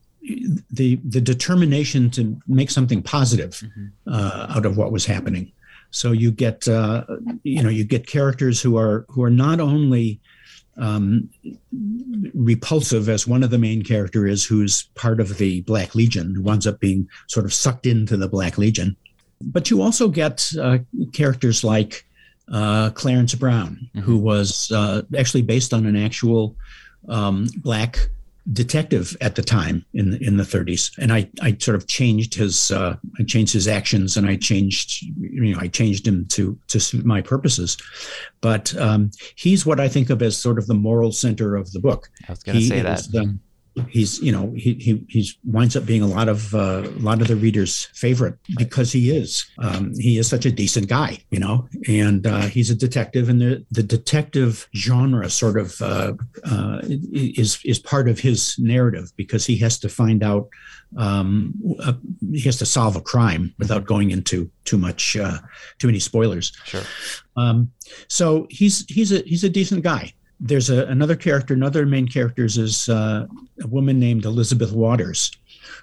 the 0.71 0.99
the 1.03 1.21
determination 1.21 2.09
to 2.11 2.39
make 2.47 2.71
something 2.71 3.01
positive 3.01 3.51
mm-hmm. 3.51 3.87
uh, 4.07 4.47
out 4.49 4.65
of 4.65 4.77
what 4.77 4.91
was 4.91 5.05
happening. 5.05 5.51
So 5.91 6.11
you 6.11 6.31
get 6.31 6.67
uh, 6.67 7.05
you 7.43 7.63
know 7.63 7.69
you 7.69 7.85
get 7.85 8.07
characters 8.07 8.61
who 8.61 8.77
are 8.77 9.05
who 9.09 9.23
are 9.23 9.29
not 9.29 9.59
only 9.59 10.19
um, 10.77 11.29
repulsive 12.33 13.07
as 13.07 13.27
one 13.27 13.43
of 13.43 13.49
the 13.49 13.57
main 13.57 13.83
character 13.83 14.27
is 14.27 14.43
who's 14.43 14.83
part 14.95 15.19
of 15.19 15.37
the 15.37 15.61
Black 15.61 15.95
Legion, 15.95 16.35
who 16.35 16.41
winds 16.41 16.67
up 16.67 16.79
being 16.79 17.07
sort 17.27 17.45
of 17.45 17.53
sucked 17.53 17.85
into 17.85 18.17
the 18.17 18.27
Black 18.27 18.57
Legion. 18.57 18.97
But 19.41 19.69
you 19.69 19.81
also 19.81 20.07
get 20.07 20.51
uh, 20.59 20.79
characters 21.13 21.63
like 21.63 22.05
uh, 22.51 22.91
Clarence 22.91 23.35
Brown, 23.35 23.89
mm-hmm. 23.95 23.99
who 24.01 24.17
was 24.17 24.71
uh, 24.71 25.01
actually 25.17 25.41
based 25.41 25.73
on 25.73 25.85
an 25.85 25.95
actual 25.95 26.55
um, 27.07 27.47
black 27.57 28.09
detective 28.53 29.17
at 29.21 29.35
the 29.35 29.41
time 29.41 29.83
in 29.95 30.11
the, 30.11 30.23
in 30.23 30.37
the 30.37 30.43
30s 30.43 30.95
and 30.99 31.11
I, 31.11 31.27
I 31.41 31.57
sort 31.59 31.75
of 31.75 31.87
changed 31.87 32.35
his 32.35 32.69
uh, 32.69 32.95
I 33.19 33.23
changed 33.23 33.53
his 33.53 33.67
actions 33.67 34.17
and 34.17 34.27
I 34.27 34.35
changed 34.35 35.01
you 35.01 35.53
know 35.53 35.59
I 35.59 35.67
changed 35.67 36.07
him 36.07 36.27
to 36.27 36.57
to 36.67 36.79
suit 36.79 37.05
my 37.05 37.21
purposes. 37.21 37.77
But 38.41 38.75
um, 38.77 39.09
he's 39.35 39.65
what 39.65 39.79
I 39.79 39.87
think 39.87 40.11
of 40.11 40.21
as 40.21 40.37
sort 40.37 40.59
of 40.59 40.67
the 40.67 40.75
moral 40.75 41.11
center 41.11 41.55
of 41.55 41.71
the 41.71 41.79
book. 41.79 42.09
I 42.27 42.31
was 42.31 42.43
going 42.43 42.59
to 42.59 42.67
say 42.67 42.81
that. 42.81 43.03
the, 43.11 43.37
he's 43.89 44.19
you 44.21 44.31
know 44.31 44.51
he 44.55 44.73
he 44.75 45.05
he's 45.09 45.37
winds 45.43 45.75
up 45.75 45.85
being 45.85 46.01
a 46.01 46.07
lot 46.07 46.29
of 46.29 46.53
uh, 46.55 46.83
a 46.83 46.99
lot 46.99 47.21
of 47.21 47.27
the 47.27 47.35
readers' 47.35 47.85
favorite 47.93 48.35
because 48.57 48.91
he 48.91 49.15
is 49.15 49.45
um, 49.59 49.93
he 49.97 50.17
is 50.17 50.27
such 50.27 50.45
a 50.45 50.51
decent 50.51 50.87
guy, 50.87 51.19
you 51.29 51.39
know, 51.39 51.67
and 51.87 52.25
uh, 52.25 52.41
he's 52.41 52.69
a 52.69 52.75
detective, 52.75 53.29
and 53.29 53.41
the 53.41 53.65
the 53.71 53.83
detective 53.83 54.67
genre 54.75 55.29
sort 55.29 55.57
of 55.57 55.81
uh, 55.81 56.13
uh 56.45 56.79
is 56.83 57.59
is 57.65 57.79
part 57.79 58.07
of 58.07 58.19
his 58.19 58.55
narrative 58.59 59.11
because 59.15 59.45
he 59.45 59.57
has 59.57 59.77
to 59.79 59.89
find 59.89 60.23
out 60.23 60.47
um, 60.97 61.53
uh, 61.79 61.93
he 62.31 62.41
has 62.41 62.57
to 62.57 62.65
solve 62.65 62.95
a 62.95 63.01
crime 63.01 63.53
without 63.59 63.85
going 63.85 64.11
into 64.11 64.49
too 64.63 64.77
much 64.77 65.17
uh, 65.17 65.39
too 65.79 65.87
many 65.87 65.99
spoilers. 65.99 66.53
Sure. 66.65 66.83
Um, 67.35 67.71
so 68.07 68.47
he's 68.49 68.85
he's 68.87 69.11
a 69.11 69.19
he's 69.19 69.43
a 69.43 69.49
decent 69.49 69.83
guy 69.83 70.13
there's 70.39 70.69
a, 70.69 70.85
another 70.85 71.15
character, 71.15 71.53
another 71.53 71.85
main 71.85 72.07
character 72.07 72.45
is 72.45 72.89
uh, 72.89 73.25
a 73.61 73.67
woman 73.67 73.99
named 73.99 74.25
Elizabeth 74.25 74.71
Waters, 74.71 75.31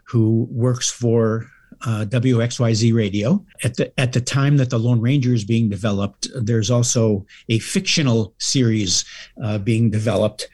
who 0.05 0.47
works 0.51 0.91
for 0.91 1.47
uh, 1.87 2.05
WXYZ 2.09 2.95
radio. 2.95 3.45
At 3.65 3.77
the 3.77 3.99
at 3.99 4.13
the 4.13 4.21
time 4.21 4.57
that 4.59 4.71
the 4.71 4.79
Lone 4.79 5.01
Ranger 5.01 5.35
is 5.35 5.45
being 5.45 5.69
developed, 5.69 6.29
there's 6.35 6.71
also 6.71 7.27
a 7.49 7.59
fictional 7.59 8.35
series 8.39 9.05
uh, 9.43 9.59
being 9.59 9.91
developed 9.91 10.49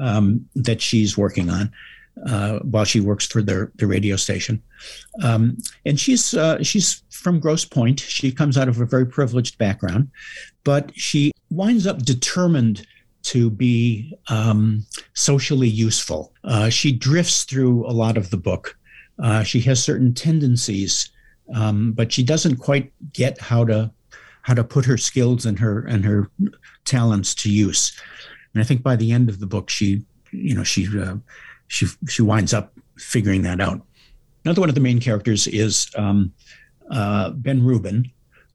um, 0.00 0.48
that 0.54 0.80
she's 0.80 1.18
working 1.18 1.50
on. 1.50 1.72
Uh, 2.26 2.58
while 2.64 2.84
she 2.84 3.00
works 3.00 3.26
for 3.26 3.40
the, 3.40 3.70
the 3.76 3.86
radio 3.86 4.14
station, 4.14 4.62
um, 5.22 5.56
and 5.86 5.98
she's 5.98 6.34
uh, 6.34 6.62
she's 6.62 7.02
from 7.08 7.40
Grosse 7.40 7.64
Pointe. 7.64 8.00
She 8.00 8.30
comes 8.30 8.58
out 8.58 8.68
of 8.68 8.78
a 8.78 8.84
very 8.84 9.06
privileged 9.06 9.56
background, 9.56 10.10
but 10.62 10.92
she 10.94 11.32
winds 11.48 11.86
up 11.86 12.02
determined 12.02 12.86
to 13.30 13.48
be 13.48 14.12
um, 14.28 14.84
socially 15.14 15.68
useful. 15.68 16.32
Uh, 16.42 16.68
she 16.68 16.90
drifts 16.90 17.44
through 17.44 17.86
a 17.86 17.92
lot 17.92 18.16
of 18.16 18.30
the 18.30 18.36
book. 18.36 18.76
Uh, 19.22 19.44
she 19.44 19.60
has 19.60 19.82
certain 19.82 20.12
tendencies, 20.12 21.10
um, 21.54 21.92
but 21.92 22.10
she 22.10 22.24
doesn't 22.24 22.56
quite 22.56 22.92
get 23.12 23.40
how 23.40 23.64
to 23.64 23.88
how 24.42 24.54
to 24.54 24.64
put 24.64 24.84
her 24.84 24.96
skills 24.96 25.46
and 25.46 25.60
her 25.60 25.86
and 25.86 26.04
her 26.04 26.28
talents 26.84 27.32
to 27.36 27.52
use. 27.52 27.96
And 28.52 28.60
I 28.60 28.66
think 28.66 28.82
by 28.82 28.96
the 28.96 29.12
end 29.12 29.28
of 29.28 29.38
the 29.38 29.46
book, 29.46 29.70
she 29.70 30.02
you 30.32 30.56
know 30.56 30.64
she 30.64 30.88
uh, 30.98 31.16
she 31.68 31.86
she 32.08 32.22
winds 32.22 32.52
up 32.52 32.72
figuring 32.98 33.42
that 33.42 33.60
out. 33.60 33.80
Another 34.44 34.60
one 34.60 34.70
of 34.70 34.74
the 34.74 34.80
main 34.80 34.98
characters 34.98 35.46
is 35.46 35.88
um, 35.96 36.32
uh, 36.90 37.30
Ben 37.30 37.62
Rubin, 37.62 38.10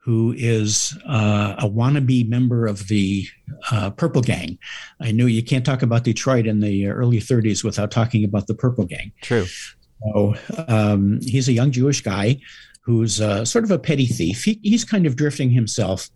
who 0.05 0.35
is 0.37 0.95
uh, 1.09 1.55
a 1.57 1.67
wannabe 1.67 2.29
member 2.29 2.67
of 2.67 2.87
the 2.89 3.25
uh, 3.71 3.89
Purple 3.89 4.21
Gang. 4.21 4.59
I 5.01 5.11
know 5.11 5.25
you 5.25 5.41
can't 5.41 5.65
talk 5.65 5.81
about 5.81 6.03
Detroit 6.03 6.45
in 6.45 6.59
the 6.59 6.85
early 6.85 7.19
30s 7.19 7.63
without 7.63 7.89
talking 7.89 8.23
about 8.23 8.45
the 8.45 8.53
Purple 8.53 8.85
Gang. 8.85 9.11
True. 9.23 9.47
So 10.03 10.35
um, 10.67 11.19
he's 11.23 11.47
a 11.47 11.53
young 11.53 11.71
Jewish 11.71 12.01
guy 12.01 12.39
who's 12.81 13.19
uh, 13.19 13.43
sort 13.45 13.63
of 13.63 13.71
a 13.71 13.79
petty 13.79 14.05
thief. 14.05 14.43
He, 14.43 14.59
he's 14.61 14.85
kind 14.85 15.07
of 15.07 15.15
drifting 15.15 15.49
himself, 15.49 16.11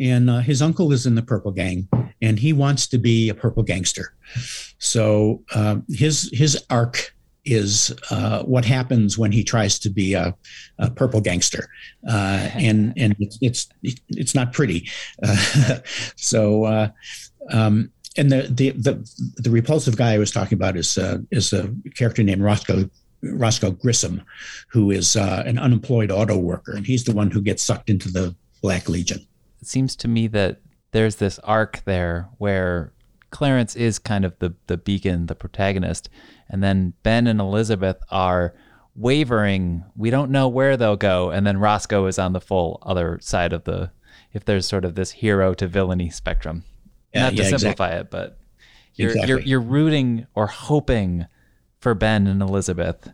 and 0.00 0.30
uh, 0.30 0.38
his 0.38 0.62
uncle 0.62 0.90
is 0.92 1.04
in 1.04 1.14
the 1.14 1.20
Purple 1.20 1.52
Gang, 1.52 1.88
and 2.22 2.38
he 2.38 2.54
wants 2.54 2.86
to 2.86 2.96
be 2.96 3.28
a 3.28 3.34
Purple 3.34 3.62
gangster. 3.62 4.14
So 4.78 5.42
uh, 5.54 5.76
his 5.90 6.30
his 6.32 6.64
arc 6.70 7.14
is 7.46 7.94
uh, 8.10 8.42
what 8.42 8.64
happens 8.64 9.16
when 9.16 9.32
he 9.32 9.44
tries 9.44 9.78
to 9.80 9.90
be 9.90 10.14
a, 10.14 10.34
a 10.78 10.90
purple 10.90 11.20
gangster, 11.20 11.68
uh, 12.08 12.50
and 12.54 12.92
and 12.96 13.16
it's 13.40 13.68
it's 14.08 14.34
not 14.34 14.52
pretty. 14.52 14.88
Uh, 15.22 15.78
so. 16.16 16.90
Um, 17.50 17.90
and 18.18 18.32
the, 18.32 18.42
the 18.50 18.70
the 18.70 19.32
the 19.36 19.50
repulsive 19.50 19.96
guy 19.96 20.14
I 20.14 20.18
was 20.18 20.30
talking 20.30 20.56
about 20.56 20.76
is 20.76 20.96
uh, 20.98 21.18
is 21.30 21.52
a 21.52 21.72
character 21.94 22.22
named 22.22 22.42
Roscoe 22.42 22.88
Roscoe 23.22 23.70
Grissom, 23.70 24.22
who 24.68 24.90
is 24.90 25.16
uh, 25.16 25.42
an 25.46 25.58
unemployed 25.58 26.10
auto 26.10 26.36
worker, 26.36 26.72
and 26.72 26.86
he's 26.86 27.04
the 27.04 27.12
one 27.12 27.30
who 27.30 27.40
gets 27.40 27.62
sucked 27.62 27.90
into 27.90 28.10
the 28.10 28.34
Black 28.62 28.88
Legion. 28.88 29.26
It 29.60 29.66
seems 29.66 29.96
to 29.96 30.08
me 30.08 30.26
that 30.28 30.60
there's 30.92 31.16
this 31.16 31.38
arc 31.40 31.82
there 31.84 32.28
where 32.38 32.92
Clarence 33.30 33.76
is 33.76 33.98
kind 33.98 34.24
of 34.24 34.38
the 34.38 34.54
the 34.66 34.76
beacon, 34.76 35.26
the 35.26 35.34
protagonist, 35.34 36.08
and 36.48 36.62
then 36.62 36.94
Ben 37.02 37.26
and 37.26 37.40
Elizabeth 37.40 37.98
are 38.10 38.54
wavering. 38.94 39.84
We 39.96 40.10
don't 40.10 40.30
know 40.30 40.48
where 40.48 40.76
they'll 40.76 40.96
go, 40.96 41.30
and 41.30 41.46
then 41.46 41.58
Roscoe 41.58 42.06
is 42.06 42.18
on 42.18 42.32
the 42.32 42.40
full 42.40 42.78
other 42.82 43.18
side 43.20 43.52
of 43.52 43.64
the. 43.64 43.90
If 44.32 44.44
there's 44.44 44.66
sort 44.66 44.84
of 44.84 44.94
this 44.94 45.12
hero 45.12 45.54
to 45.54 45.66
villainy 45.66 46.10
spectrum, 46.10 46.64
yeah, 47.14 47.22
not 47.22 47.30
to 47.30 47.36
yeah, 47.36 47.48
simplify 47.48 47.88
exactly. 47.88 48.00
it, 48.00 48.10
but 48.10 48.38
you're, 48.94 49.10
exactly. 49.10 49.28
you're 49.28 49.40
you're 49.40 49.60
rooting 49.60 50.26
or 50.34 50.46
hoping 50.46 51.26
for 51.80 51.94
Ben 51.94 52.26
and 52.26 52.42
Elizabeth. 52.42 53.08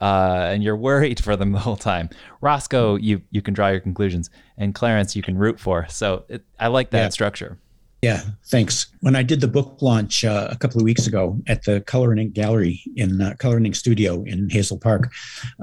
Uh, 0.00 0.50
and 0.52 0.64
you're 0.64 0.76
worried 0.76 1.22
for 1.22 1.36
them 1.36 1.52
the 1.52 1.60
whole 1.60 1.76
time. 1.76 2.10
Roscoe, 2.40 2.96
you 2.96 3.22
you 3.30 3.40
can 3.40 3.54
draw 3.54 3.68
your 3.68 3.78
conclusions, 3.78 4.30
and 4.56 4.74
Clarence, 4.74 5.14
you 5.14 5.22
can 5.22 5.38
root 5.38 5.60
for. 5.60 5.86
So 5.88 6.24
it, 6.28 6.44
I 6.58 6.66
like 6.66 6.90
that 6.90 7.02
yeah. 7.02 7.08
structure. 7.10 7.58
Yeah, 8.02 8.22
thanks. 8.46 8.86
When 9.00 9.14
I 9.14 9.22
did 9.22 9.40
the 9.40 9.48
book 9.48 9.80
launch 9.80 10.24
uh, 10.24 10.48
a 10.50 10.56
couple 10.56 10.80
of 10.80 10.84
weeks 10.84 11.06
ago 11.06 11.38
at 11.46 11.64
the 11.64 11.80
Color 11.82 12.10
and 12.10 12.20
Ink 12.20 12.32
Gallery 12.32 12.82
in 12.96 13.22
uh, 13.22 13.34
Color 13.38 13.58
and 13.58 13.66
Ink 13.66 13.76
Studio 13.76 14.24
in 14.24 14.50
Hazel 14.50 14.76
Park, 14.76 15.12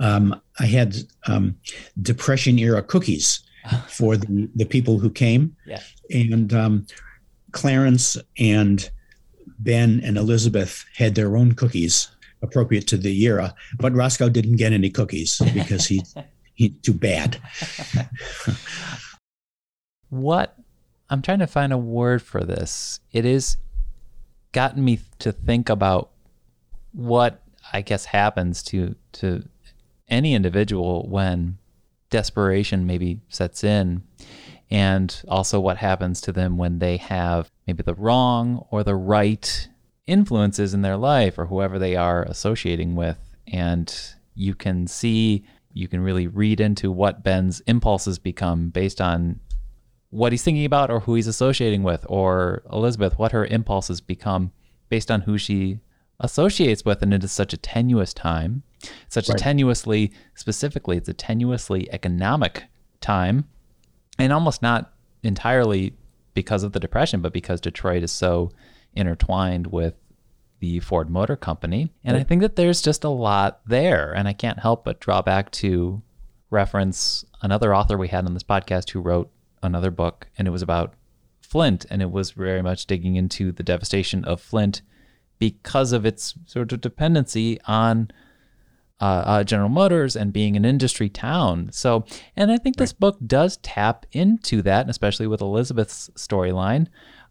um, 0.01 0.39
I 0.57 0.65
had 0.65 0.95
um, 1.27 1.57
Depression 2.01 2.57
era 2.57 2.81
cookies 2.81 3.41
for 3.89 4.15
the, 4.15 4.49
the 4.55 4.65
people 4.65 4.99
who 4.99 5.09
came. 5.09 5.53
Yeah. 5.65 5.81
And 6.09 6.53
um, 6.53 6.87
Clarence 7.51 8.17
and 8.37 8.89
Ben 9.59 9.99
and 10.01 10.17
Elizabeth 10.17 10.85
had 10.95 11.15
their 11.15 11.35
own 11.35 11.53
cookies 11.53 12.07
appropriate 12.41 12.87
to 12.87 12.97
the 12.97 13.21
era, 13.23 13.53
but 13.77 13.93
Roscoe 13.93 14.29
didn't 14.29 14.55
get 14.55 14.71
any 14.71 14.89
cookies 14.89 15.41
because 15.53 15.87
he 15.87 16.01
he's 16.53 16.71
too 16.83 16.93
bad. 16.93 17.37
what 20.09 20.55
I'm 21.09 21.21
trying 21.21 21.39
to 21.39 21.47
find 21.47 21.73
a 21.73 21.77
word 21.77 22.21
for 22.21 22.43
this. 22.43 22.99
It 23.11 23.25
is 23.25 23.57
gotten 24.51 24.83
me 24.83 24.99
to 25.19 25.31
think 25.31 25.69
about 25.69 26.11
what 26.91 27.43
I 27.71 27.81
guess 27.81 28.05
happens 28.05 28.63
to 28.63 28.95
to 29.13 29.43
any 30.07 30.33
individual 30.33 31.07
when 31.07 31.57
desperation 32.09 32.85
maybe 32.85 33.21
sets 33.29 33.63
in 33.63 34.03
and 34.71 35.21
also 35.27 35.59
what 35.59 35.77
happens 35.77 36.21
to 36.21 36.31
them 36.31 36.57
when 36.57 36.79
they 36.79 36.97
have 36.97 37.51
maybe 37.67 37.83
the 37.83 37.93
wrong 37.93 38.65
or 38.71 38.83
the 38.83 38.95
right 38.95 39.67
influences 40.07 40.73
in 40.73 40.81
their 40.81 40.97
life 40.97 41.37
or 41.37 41.45
whoever 41.45 41.77
they 41.77 41.95
are 41.95 42.23
associating 42.23 42.95
with 42.95 43.19
and 43.47 44.15
you 44.33 44.55
can 44.55 44.87
see 44.87 45.45
you 45.73 45.87
can 45.87 46.01
really 46.01 46.25
read 46.25 46.59
into 46.59 46.91
what 46.91 47.23
Ben's 47.23 47.59
impulses 47.61 48.17
become 48.17 48.69
based 48.69 48.99
on 48.99 49.39
what 50.09 50.31
he's 50.31 50.43
thinking 50.43 50.65
about 50.65 50.89
or 50.89 51.01
who 51.01 51.15
he's 51.15 51.27
associating 51.27 51.83
with, 51.83 52.05
or 52.09 52.63
Elizabeth, 52.71 53.19
what 53.19 53.31
her 53.31 53.45
impulses 53.45 54.01
become 54.01 54.51
based 54.89 55.11
on 55.11 55.21
who 55.21 55.37
she 55.37 55.79
associates 56.19 56.83
with. 56.83 57.01
And 57.01 57.13
it 57.13 57.23
is 57.23 57.31
such 57.31 57.53
a 57.53 57.57
tenuous 57.57 58.13
time, 58.13 58.63
such 59.07 59.29
right. 59.29 59.39
a 59.39 59.43
tenuously, 59.43 60.11
specifically, 60.35 60.97
it's 60.97 61.09
a 61.09 61.13
tenuously 61.13 61.87
economic 61.91 62.65
time, 63.01 63.45
and 64.17 64.33
almost 64.33 64.61
not 64.61 64.93
entirely 65.23 65.93
because 66.33 66.63
of 66.63 66.71
the 66.73 66.79
Depression, 66.79 67.21
but 67.21 67.33
because 67.33 67.61
Detroit 67.61 68.03
is 68.03 68.11
so 68.11 68.51
intertwined 68.93 69.67
with 69.67 69.95
the 70.59 70.79
Ford 70.79 71.09
Motor 71.09 71.35
Company. 71.35 71.91
And 72.03 72.15
right. 72.15 72.21
I 72.21 72.23
think 72.23 72.41
that 72.41 72.55
there's 72.55 72.81
just 72.81 73.03
a 73.03 73.09
lot 73.09 73.61
there. 73.65 74.13
And 74.13 74.27
I 74.27 74.33
can't 74.33 74.59
help 74.59 74.83
but 74.83 74.99
draw 74.99 75.21
back 75.21 75.51
to 75.51 76.01
reference 76.49 77.23
another 77.41 77.75
author 77.75 77.97
we 77.97 78.07
had 78.07 78.25
on 78.25 78.33
this 78.33 78.43
podcast 78.43 78.89
who 78.89 79.01
wrote 79.01 79.29
another 79.61 79.91
book, 79.91 80.29
and 80.37 80.47
it 80.47 80.51
was 80.51 80.61
about 80.61 80.93
Flint, 81.41 81.85
and 81.89 82.01
it 82.01 82.11
was 82.11 82.31
very 82.31 82.61
much 82.61 82.85
digging 82.85 83.15
into 83.15 83.51
the 83.51 83.63
devastation 83.63 84.23
of 84.25 84.41
Flint 84.41 84.81
because 85.39 85.93
of 85.93 86.05
its 86.05 86.35
sort 86.45 86.71
of 86.71 86.81
dependency 86.81 87.59
on 87.65 88.11
uh, 89.01 89.23
uh, 89.25 89.43
General 89.43 89.69
Motors 89.69 90.15
and 90.15 90.33
being 90.33 90.57
an 90.57 90.65
industry 90.65 91.09
town. 91.09 91.69
So, 91.71 92.05
and 92.35 92.51
I 92.51 92.57
think 92.57 92.75
this 92.75 92.93
book 92.93 93.17
does 93.25 93.57
tap 93.57 94.05
into 94.11 94.61
that, 94.63 94.89
especially 94.89 95.25
with 95.27 95.41
Elizabeth's 95.41 96.09
storyline. 96.15 96.87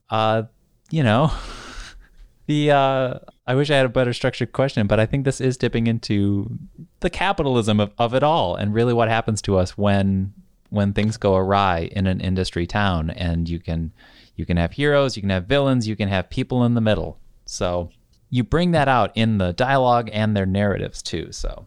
Uh, 0.09 0.45
you 0.91 1.03
know, 1.03 1.31
the 2.47 2.71
uh, 2.71 3.19
I 3.47 3.55
wish 3.55 3.71
I 3.71 3.77
had 3.77 3.87
a 3.87 3.91
better 3.91 4.15
structured 4.15 4.53
question, 4.53 4.87
but 4.87 4.99
I 4.99 5.07
think 5.07 5.25
this 5.25 5.41
is 5.41 5.57
dipping 5.57 5.87
into 5.87 6.59
the 7.01 7.11
capitalism 7.11 7.81
of, 7.81 7.93
of 7.99 8.15
it 8.15 8.23
all 8.23 8.57
and 8.57 8.73
really 8.75 8.95
what 8.95 9.09
happens 9.09 9.43
to 9.43 9.59
us 9.59 9.77
when 9.77 10.33
when 10.71 10.93
things 10.93 11.17
go 11.17 11.37
awry 11.37 11.91
in 11.93 12.07
an 12.07 12.21
industry 12.21 12.67
town 12.67 13.11
and 13.11 13.49
you 13.49 13.59
can 13.59 13.93
you 14.37 14.47
can 14.47 14.57
have 14.57 14.73
heroes, 14.73 15.17
you 15.17 15.23
can 15.23 15.31
have 15.31 15.47
villains, 15.47 15.89
you 15.89 15.97
can 15.97 16.09
have 16.09 16.31
people 16.31 16.65
in 16.65 16.75
the 16.75 16.81
middle. 16.81 17.19
So 17.45 17.91
you 18.31 18.45
bring 18.45 18.71
that 18.73 18.89
out 18.89 19.11
in 19.17 19.39
the 19.39 19.53
dialogue 19.53 20.11
and 20.13 20.37
their 20.37 20.47
narratives 20.47 21.03
too. 21.03 21.33
So 21.33 21.67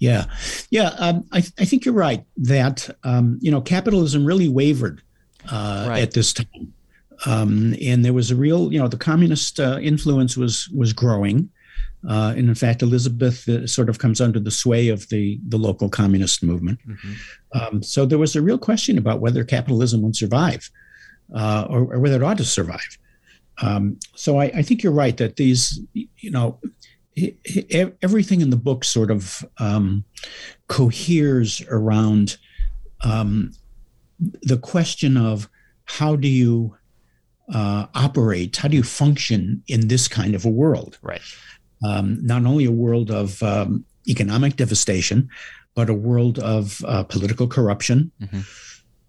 yeah, 0.00 0.24
yeah, 0.70 0.94
um, 0.98 1.26
I, 1.30 1.38
I 1.58 1.64
think 1.66 1.84
you're 1.84 1.94
right 1.94 2.24
that 2.38 2.88
um, 3.04 3.38
you 3.42 3.50
know 3.50 3.60
capitalism 3.60 4.24
really 4.24 4.48
wavered 4.48 5.02
uh, 5.50 5.86
right. 5.88 6.02
at 6.02 6.12
this 6.12 6.32
time, 6.32 6.72
um, 7.26 7.74
and 7.82 8.02
there 8.02 8.14
was 8.14 8.30
a 8.30 8.36
real 8.36 8.72
you 8.72 8.78
know 8.78 8.88
the 8.88 8.96
communist 8.96 9.60
uh, 9.60 9.78
influence 9.80 10.38
was 10.38 10.70
was 10.70 10.94
growing, 10.94 11.50
uh, 12.08 12.34
and 12.36 12.48
in 12.48 12.54
fact 12.54 12.82
Elizabeth 12.82 13.48
uh, 13.48 13.66
sort 13.66 13.88
of 13.88 13.98
comes 13.98 14.20
under 14.20 14.40
the 14.40 14.50
sway 14.50 14.88
of 14.88 15.08
the 15.08 15.38
the 15.48 15.58
local 15.58 15.88
communist 15.88 16.42
movement. 16.42 16.78
Mm-hmm. 16.86 17.12
Um, 17.52 17.82
so 17.82 18.06
there 18.06 18.18
was 18.18 18.36
a 18.36 18.42
real 18.42 18.58
question 18.58 18.98
about 18.98 19.20
whether 19.20 19.44
capitalism 19.44 20.02
would 20.02 20.16
survive, 20.16 20.70
uh, 21.34 21.66
or, 21.68 21.94
or, 21.94 22.00
whether 22.00 22.16
it 22.16 22.22
ought 22.22 22.38
to 22.38 22.44
survive. 22.44 22.98
Um, 23.62 23.98
so 24.14 24.38
I, 24.38 24.44
I 24.44 24.62
think 24.62 24.82
you're 24.82 24.92
right 24.92 25.16
that 25.18 25.36
these 25.36 25.80
you 25.92 26.30
know 26.30 26.58
everything 28.02 28.40
in 28.40 28.50
the 28.50 28.56
book 28.56 28.84
sort 28.84 29.10
of 29.10 29.44
um, 29.58 30.04
coheres 30.68 31.62
around 31.68 32.38
um, 33.02 33.52
the 34.42 34.58
question 34.58 35.16
of 35.16 35.48
how 35.84 36.16
do 36.16 36.28
you 36.28 36.76
uh, 37.52 37.86
operate, 37.94 38.56
how 38.56 38.68
do 38.68 38.76
you 38.76 38.82
function 38.82 39.62
in 39.66 39.88
this 39.88 40.08
kind 40.08 40.34
of 40.34 40.44
a 40.44 40.48
world? 40.48 40.98
Right. 41.02 41.22
Um, 41.84 42.24
not 42.24 42.44
only 42.44 42.66
a 42.66 42.72
world 42.72 43.10
of 43.10 43.42
um, 43.42 43.84
economic 44.08 44.56
devastation, 44.56 45.28
but 45.74 45.88
a 45.88 45.94
world 45.94 46.38
of 46.38 46.84
uh, 46.86 47.04
political 47.04 47.46
corruption, 47.46 48.10
mm-hmm. 48.20 48.40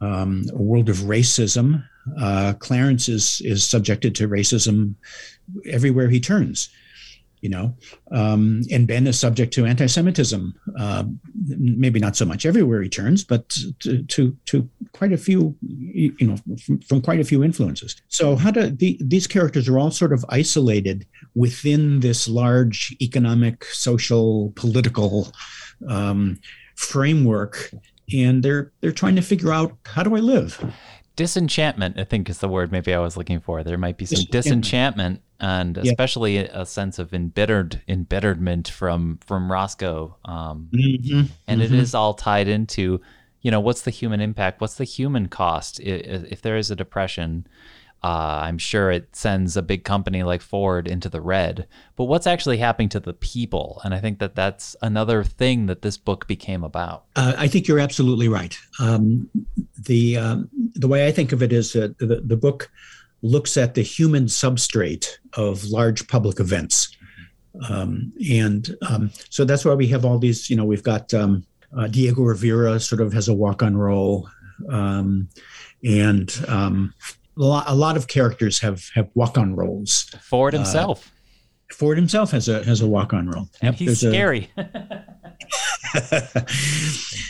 Um, 0.04 0.46
a 0.52 0.58
world 0.58 0.90
of 0.90 0.96
racism. 1.06 1.84
Uh, 2.20 2.54
Clarence 2.58 3.08
is 3.08 3.40
is 3.46 3.64
subjected 3.64 4.16
to 4.16 4.28
racism 4.28 4.96
everywhere 5.68 6.10
he 6.10 6.20
turns 6.20 6.70
you 7.42 7.50
know, 7.50 7.76
um, 8.12 8.62
and 8.72 8.88
Ben 8.88 9.08
is 9.08 9.20
subject 9.20 9.54
to 9.56 9.66
anti-Semitism. 9.66 10.54
Uh, 10.80 11.04
maybe 11.58 12.00
not 12.00 12.16
so 12.16 12.26
much 12.26 12.46
everywhere 12.46 12.82
he 12.82 12.90
turns, 12.90 13.24
but 13.24 13.50
to 13.80 14.04
to, 14.04 14.38
to 14.46 14.70
quite 14.94 15.12
a 15.12 15.18
few, 15.18 15.56
you 15.62 16.16
know, 16.22 16.38
from, 16.66 16.80
from, 16.82 17.02
quite 17.02 17.20
a 17.20 17.24
few 17.24 17.44
influences. 17.44 18.00
So 18.10 18.36
how 18.36 18.52
do 18.52 18.70
the, 18.70 18.98
these 19.02 19.28
characters 19.28 19.68
are 19.68 19.80
all 19.80 19.92
sort 19.92 20.14
of 20.14 20.24
isolated 20.30 21.06
within 21.36 22.00
this 22.02 22.28
large 22.28 22.96
economic, 23.02 23.66
social, 23.66 24.54
political 24.56 25.32
um, 25.90 26.40
framework, 26.76 27.72
and 28.14 28.44
they're 28.44 28.72
they're 28.82 28.92
trying 28.92 29.16
to 29.16 29.22
figure 29.22 29.52
out 29.52 29.76
how 29.86 30.04
do 30.04 30.16
I 30.16 30.20
live 30.20 30.64
disenchantment 31.18 32.00
i 32.00 32.06
think 32.06 32.30
is 32.30 32.40
the 32.40 32.48
word 32.48 32.72
maybe 32.72 32.94
i 32.94 33.00
was 33.00 33.18
looking 33.18 33.40
for 33.40 33.64
there 33.64 33.78
might 33.78 33.98
be 33.98 34.06
some 34.06 34.24
disenchantment 34.32 35.22
and 35.42 35.78
yeah. 35.78 35.92
especially 35.92 36.38
a 36.38 36.66
sense 36.66 37.00
of 37.00 37.14
embittered 37.14 37.82
embitterment 37.88 38.70
from 38.70 39.20
from 39.26 39.52
roscoe 39.52 40.16
um, 40.24 40.70
mm-hmm. 40.72 41.24
and 41.48 41.62
mm-hmm. 41.62 41.74
It 41.74 41.80
is 41.80 41.94
all 41.94 42.14
tied 42.14 42.48
into 42.48 43.02
you 43.42 43.52
know 43.52 43.60
what's 43.60 43.82
the 43.82 43.92
human 43.92 44.22
impact 44.22 44.62
what's 44.62 44.76
the 44.76 44.84
human 44.84 45.28
cost 45.28 45.80
if, 45.82 46.32
if 46.32 46.42
there 46.42 46.56
is 46.56 46.72
a 46.72 46.76
depression 46.76 47.48
uh, 48.04 48.42
I'm 48.44 48.58
sure 48.58 48.90
it 48.90 49.16
sends 49.16 49.56
a 49.56 49.62
big 49.62 49.84
company 49.84 50.24
like 50.24 50.42
Ford 50.42 50.88
into 50.88 51.08
the 51.08 51.22
red. 51.22 51.68
But 51.96 52.06
what's 52.06 52.26
actually 52.26 52.58
happening 52.58 52.90
to 52.90 53.00
the 53.00 53.14
people? 53.14 53.80
And 53.84 53.94
I 53.94 54.00
think 54.00 54.18
that 54.20 54.34
that's 54.34 54.76
another 54.82 55.24
thing 55.24 55.68
that 55.68 55.84
this 55.84 55.98
book 55.98 56.26
became 56.26 56.64
about. 56.64 57.06
Uh, 57.16 57.36
I 57.38 57.48
think 57.48 57.68
you're 57.68 57.80
absolutely 57.80 58.28
right. 58.28 58.58
Um, 58.80 59.30
the 59.78 60.18
um, 60.18 60.50
the 60.74 60.88
way 60.88 61.06
I 61.06 61.12
think 61.12 61.32
of 61.32 61.44
it 61.44 61.54
is 61.54 61.74
that 61.74 62.00
the, 62.00 62.22
the 62.26 62.38
book 62.38 62.72
looks 63.22 63.58
at 63.58 63.76
the 63.76 63.82
human 63.82 64.26
substrate 64.26 65.08
of 65.34 65.64
large 65.66 66.08
public 66.08 66.40
events. 66.40 66.96
Um, 67.70 68.14
and 68.30 68.76
um, 68.88 69.12
so 69.30 69.46
that's 69.46 69.66
why 69.66 69.74
we 69.74 69.88
have 69.88 70.06
all 70.06 70.18
these, 70.18 70.50
you 70.50 70.56
know, 70.56 70.66
we've 70.66 70.84
got 70.84 71.14
um, 71.14 71.46
uh, 71.78 71.88
Diego 71.88 72.24
Rivera 72.24 72.80
sort 72.80 73.02
of 73.02 73.14
has 73.14 73.28
a 73.28 73.34
walk 73.34 73.62
on 73.62 73.78
role. 73.78 74.30
Um, 74.70 75.30
and 75.84 76.34
um, 76.48 76.94
a 77.38 77.42
lot, 77.42 77.66
a 77.68 77.76
lot 77.76 77.98
of 77.98 78.08
characters 78.08 78.60
have 78.60 78.90
have 78.94 79.10
walk 79.16 79.38
on 79.38 79.56
roles. 79.56 80.04
Ford 80.22 80.54
himself. 80.54 81.08
Uh, 81.08 81.74
Ford 81.74 81.98
himself 81.98 82.32
has 82.32 82.48
a 82.48 82.64
has 82.64 82.82
a 82.82 82.88
walk 82.88 83.14
on 83.14 83.30
role. 83.30 83.50
And 83.62 83.76
he's 83.76 84.00
scary. 84.00 84.50
A, 84.58 85.04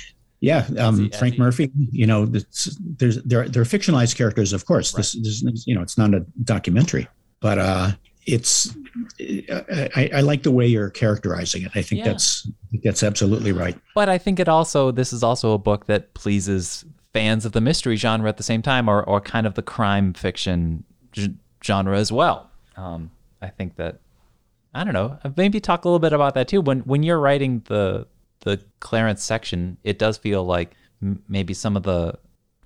yeah, 0.42 0.68
um, 0.80 1.12
Frank 1.12 1.38
Murphy. 1.38 1.72
You 1.92 2.08
know, 2.08 2.26
there's 2.26 2.78
there 3.22 3.48
there 3.48 3.62
are 3.62 3.66
fictionalized 3.66 4.16
characters, 4.16 4.54
of 4.54 4.66
course. 4.66 4.94
Right. 4.94 4.98
This, 4.98 5.44
this, 5.44 5.68
you 5.68 5.76
know, 5.76 5.82
it's 5.82 6.00
not 6.00 6.16
a 6.16 6.26
documentary, 6.44 7.08
but 7.42 7.60
uh, 7.60 7.92
it's 8.26 8.76
I, 9.20 10.10
I, 10.16 10.22
like 10.22 10.42
the 10.42 10.52
way 10.52 10.66
you're 10.66 10.90
characterizing 10.90 11.62
it. 11.62 11.72
I 11.76 11.84
think 11.84 12.00
yeah. 12.00 12.06
that's 12.06 12.50
that's 12.84 13.04
absolutely 13.04 13.52
right. 13.52 13.78
But 13.94 14.10
I 14.10 14.18
think 14.18 14.40
it 14.40 14.50
also 14.50 14.90
this 14.90 15.14
is 15.14 15.22
also 15.22 15.54
a 15.54 15.60
book 15.60 15.86
that 15.86 16.16
pleases 16.16 16.86
fans 17.14 17.46
of 17.46 17.52
the 17.52 17.62
mystery 17.62 17.96
genre 17.96 18.28
at 18.28 18.38
the 18.38 18.44
same 18.44 18.64
time, 18.64 18.90
or 18.90 19.04
or 19.04 19.22
kind 19.22 19.46
of 19.46 19.54
the 19.54 19.62
crime 19.62 20.12
fiction 20.14 20.84
g- 21.12 21.36
genre 21.64 21.98
as 21.98 22.12
well. 22.12 22.50
Um, 22.78 23.12
I 23.44 23.50
think 23.50 23.76
that 23.76 24.00
I 24.74 24.84
don't 24.84 24.94
know. 24.94 25.20
Maybe 25.38 25.60
talk 25.60 25.86
a 25.86 25.88
little 25.88 26.00
bit 26.00 26.14
about 26.14 26.34
that 26.34 26.48
too. 26.48 26.62
When 26.62 26.80
when 26.80 27.04
you're 27.04 27.20
writing 27.20 27.62
the 27.68 28.08
the 28.42 28.62
Clarence 28.80 29.24
section, 29.24 29.78
it 29.84 29.98
does 29.98 30.18
feel 30.18 30.44
like 30.44 30.76
m- 31.02 31.24
maybe 31.28 31.54
some 31.54 31.78
of 31.78 31.84
the 31.84 32.18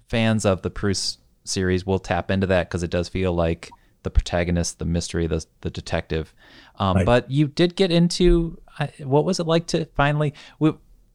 fans 0.08 0.46
of 0.46 0.62
the 0.62 0.70
Proust 0.70 1.20
series 1.44 1.86
will 1.86 2.00
tap 2.00 2.32
into 2.32 2.48
that 2.48 2.68
because 2.68 2.84
it 2.84 2.92
does 2.92 3.08
feel 3.08 3.34
like 3.34 3.70
the 4.04 4.10
protagonist, 4.10 4.80
the 4.80 4.86
mystery, 4.86 5.28
the 5.28 5.46
the 5.62 5.70
detective. 5.70 6.34
Um, 6.78 6.98
right. 6.98 7.06
But 7.06 7.32
you 7.32 7.48
did 7.48 7.76
get 7.76 7.92
into 7.92 8.60
what 9.00 9.26
was 9.26 9.40
it 9.40 9.48
like 9.48 9.68
to 9.68 9.86
finally 9.96 10.34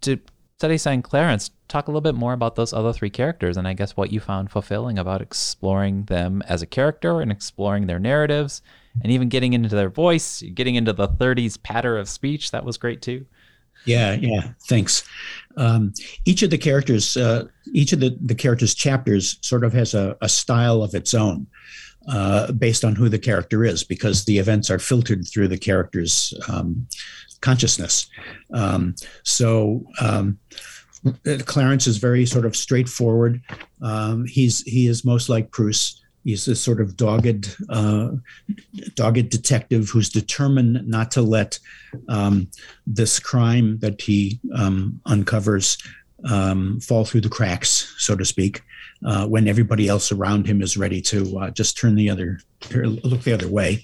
to 0.02 0.20
study 0.58 0.78
St. 0.78 1.02
Clarence? 1.04 1.50
Talk 1.68 1.86
a 1.86 1.90
little 1.90 2.00
bit 2.00 2.16
more 2.16 2.32
about 2.32 2.56
those 2.56 2.72
other 2.72 2.92
three 2.92 3.10
characters, 3.10 3.56
and 3.56 3.66
I 3.66 3.74
guess 3.74 3.96
what 3.96 4.12
you 4.12 4.18
found 4.18 4.50
fulfilling 4.50 4.98
about 4.98 5.22
exploring 5.22 6.04
them 6.04 6.42
as 6.48 6.62
a 6.62 6.66
character 6.66 7.20
and 7.20 7.30
exploring 7.30 7.86
their 7.86 8.00
narratives, 8.00 8.60
and 9.02 9.12
even 9.12 9.28
getting 9.28 9.52
into 9.52 9.68
their 9.68 9.88
voice, 9.88 10.42
getting 10.54 10.74
into 10.74 10.92
the 10.92 11.06
30s 11.08 11.62
patter 11.62 11.96
of 11.96 12.08
speech. 12.08 12.50
That 12.50 12.64
was 12.64 12.76
great 12.76 13.02
too. 13.02 13.24
Yeah, 13.84 14.14
yeah. 14.14 14.52
Thanks. 14.68 15.04
Um, 15.56 15.92
each 16.24 16.42
of 16.42 16.50
the 16.50 16.58
characters, 16.58 17.16
uh, 17.16 17.44
each 17.72 17.92
of 17.92 18.00
the, 18.00 18.16
the 18.20 18.34
characters' 18.34 18.74
chapters, 18.74 19.38
sort 19.42 19.64
of 19.64 19.72
has 19.72 19.94
a, 19.94 20.16
a 20.20 20.28
style 20.28 20.82
of 20.82 20.94
its 20.94 21.14
own. 21.14 21.46
Uh, 22.08 22.50
based 22.52 22.82
on 22.82 22.96
who 22.96 23.10
the 23.10 23.18
character 23.18 23.62
is, 23.62 23.84
because 23.84 24.24
the 24.24 24.38
events 24.38 24.70
are 24.70 24.78
filtered 24.78 25.28
through 25.28 25.46
the 25.46 25.58
character's 25.58 26.32
um, 26.48 26.86
consciousness. 27.42 28.08
Um, 28.54 28.94
so 29.22 29.84
um, 30.00 30.38
Clarence 31.44 31.86
is 31.86 31.98
very 31.98 32.24
sort 32.24 32.46
of 32.46 32.56
straightforward. 32.56 33.42
Um, 33.82 34.24
he's 34.26 34.62
he 34.62 34.86
is 34.86 35.04
most 35.04 35.28
like 35.28 35.50
Proust. 35.50 35.99
He's 36.24 36.46
a 36.48 36.54
sort 36.54 36.80
of 36.80 36.96
dogged, 36.96 37.56
uh, 37.68 38.10
dogged 38.94 39.30
detective 39.30 39.88
who's 39.88 40.10
determined 40.10 40.86
not 40.86 41.10
to 41.12 41.22
let 41.22 41.58
um, 42.08 42.50
this 42.86 43.18
crime 43.18 43.78
that 43.78 44.00
he 44.00 44.40
um, 44.54 45.00
uncovers 45.06 45.78
um, 46.28 46.80
fall 46.80 47.04
through 47.04 47.22
the 47.22 47.28
cracks, 47.28 47.94
so 47.98 48.14
to 48.16 48.24
speak, 48.24 48.62
uh, 49.06 49.26
when 49.26 49.48
everybody 49.48 49.88
else 49.88 50.12
around 50.12 50.46
him 50.46 50.60
is 50.60 50.76
ready 50.76 51.00
to 51.00 51.38
uh, 51.38 51.50
just 51.50 51.78
turn 51.78 51.94
the 51.94 52.10
other, 52.10 52.40
look 52.72 53.22
the 53.22 53.32
other 53.32 53.48
way. 53.48 53.82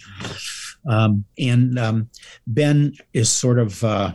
Um, 0.86 1.24
and 1.38 1.78
um, 1.78 2.10
Ben 2.46 2.92
is 3.12 3.30
sort 3.30 3.58
of, 3.58 3.82
uh, 3.82 4.12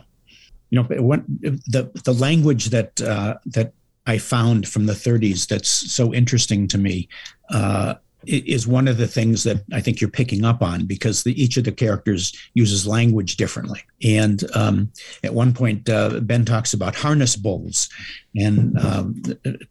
you 0.70 0.80
know, 0.80 0.86
when, 1.02 1.24
the 1.40 1.90
the 2.04 2.14
language 2.14 2.66
that 2.66 3.00
uh, 3.02 3.34
that 3.46 3.74
I 4.06 4.18
found 4.18 4.66
from 4.66 4.86
the 4.86 4.94
30s 4.94 5.46
that's 5.46 5.68
so 5.68 6.12
interesting 6.12 6.66
to 6.68 6.78
me 6.78 7.08
uh, 7.50 7.94
is 8.26 8.66
one 8.66 8.88
of 8.88 8.96
the 8.96 9.06
things 9.06 9.44
that 9.44 9.62
I 9.72 9.80
think 9.80 10.00
you're 10.00 10.10
picking 10.10 10.44
up 10.44 10.62
on 10.62 10.86
because 10.86 11.22
the, 11.22 11.40
each 11.40 11.56
of 11.56 11.64
the 11.64 11.72
characters 11.72 12.32
uses 12.54 12.86
language 12.86 13.36
differently. 13.36 13.80
And 14.04 14.42
um, 14.54 14.92
at 15.24 15.34
one 15.34 15.52
point, 15.52 15.88
uh, 15.88 16.20
Ben 16.20 16.44
talks 16.44 16.74
about 16.74 16.94
harness 16.94 17.36
bulls, 17.36 17.88
and 18.36 18.78
um, 18.78 19.22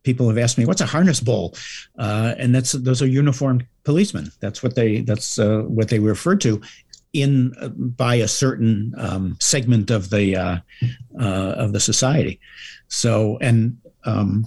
people 0.03 0.27
have 0.27 0.37
asked 0.37 0.57
me, 0.57 0.65
"What's 0.65 0.81
a 0.81 0.85
harness 0.85 1.19
bull?" 1.19 1.55
Uh, 1.97 2.35
and 2.37 2.53
that's 2.53 2.73
those 2.73 3.01
are 3.01 3.07
uniformed 3.07 3.65
policemen. 3.83 4.31
That's 4.39 4.61
what 4.63 4.75
they 4.75 5.01
that's 5.01 5.39
uh, 5.39 5.61
what 5.61 5.89
they 5.89 5.99
refer 5.99 6.35
to 6.37 6.61
in 7.13 7.53
uh, 7.59 7.69
by 7.69 8.15
a 8.15 8.27
certain 8.27 8.93
um, 8.97 9.37
segment 9.39 9.91
of 9.91 10.09
the 10.09 10.35
uh, 10.35 10.57
uh, 11.19 11.53
of 11.57 11.73
the 11.73 11.79
society. 11.79 12.39
So 12.87 13.37
and 13.41 13.77
um, 14.03 14.45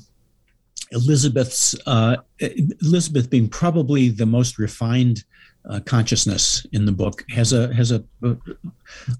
Elizabeth's 0.95 1.75
uh, 1.87 2.17
Elizabeth 2.41 3.29
being 3.29 3.49
probably 3.49 4.09
the 4.09 4.27
most 4.27 4.59
refined 4.59 5.25
uh, 5.69 5.81
consciousness 5.81 6.67
in 6.73 6.85
the 6.85 6.93
book 6.93 7.25
has 7.31 7.53
a 7.53 7.73
has 7.75 7.91
a 7.91 8.05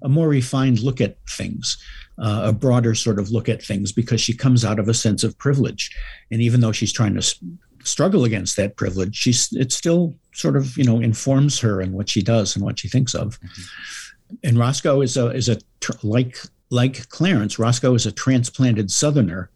a 0.01 0.09
more 0.09 0.27
refined 0.27 0.79
look 0.79 1.01
at 1.01 1.17
things, 1.29 1.77
uh, 2.19 2.43
a 2.45 2.53
broader 2.53 2.95
sort 2.95 3.19
of 3.19 3.31
look 3.31 3.49
at 3.49 3.63
things 3.63 3.91
because 3.91 4.21
she 4.21 4.33
comes 4.33 4.63
out 4.63 4.79
of 4.79 4.87
a 4.87 4.93
sense 4.93 5.23
of 5.23 5.37
privilege, 5.37 5.95
and 6.31 6.41
even 6.41 6.61
though 6.61 6.71
she's 6.71 6.93
trying 6.93 7.13
to 7.13 7.19
s- 7.19 7.39
struggle 7.83 8.23
against 8.23 8.55
that 8.57 8.77
privilege, 8.77 9.15
she's 9.15 9.51
it 9.53 9.71
still 9.71 10.15
sort 10.33 10.55
of 10.55 10.77
you 10.77 10.83
know 10.83 10.99
informs 10.99 11.59
her 11.59 11.81
in 11.81 11.93
what 11.93 12.09
she 12.09 12.21
does 12.21 12.55
and 12.55 12.63
what 12.63 12.79
she 12.79 12.87
thinks 12.87 13.13
of. 13.13 13.39
Mm-hmm. 13.39 14.35
And 14.43 14.59
Roscoe 14.59 15.01
is 15.01 15.17
a 15.17 15.27
is 15.31 15.49
a 15.49 15.57
like 16.03 16.37
like 16.69 17.09
Clarence, 17.09 17.59
Roscoe 17.59 17.95
is 17.95 18.05
a 18.05 18.11
transplanted 18.11 18.91
Southerner, 18.91 19.49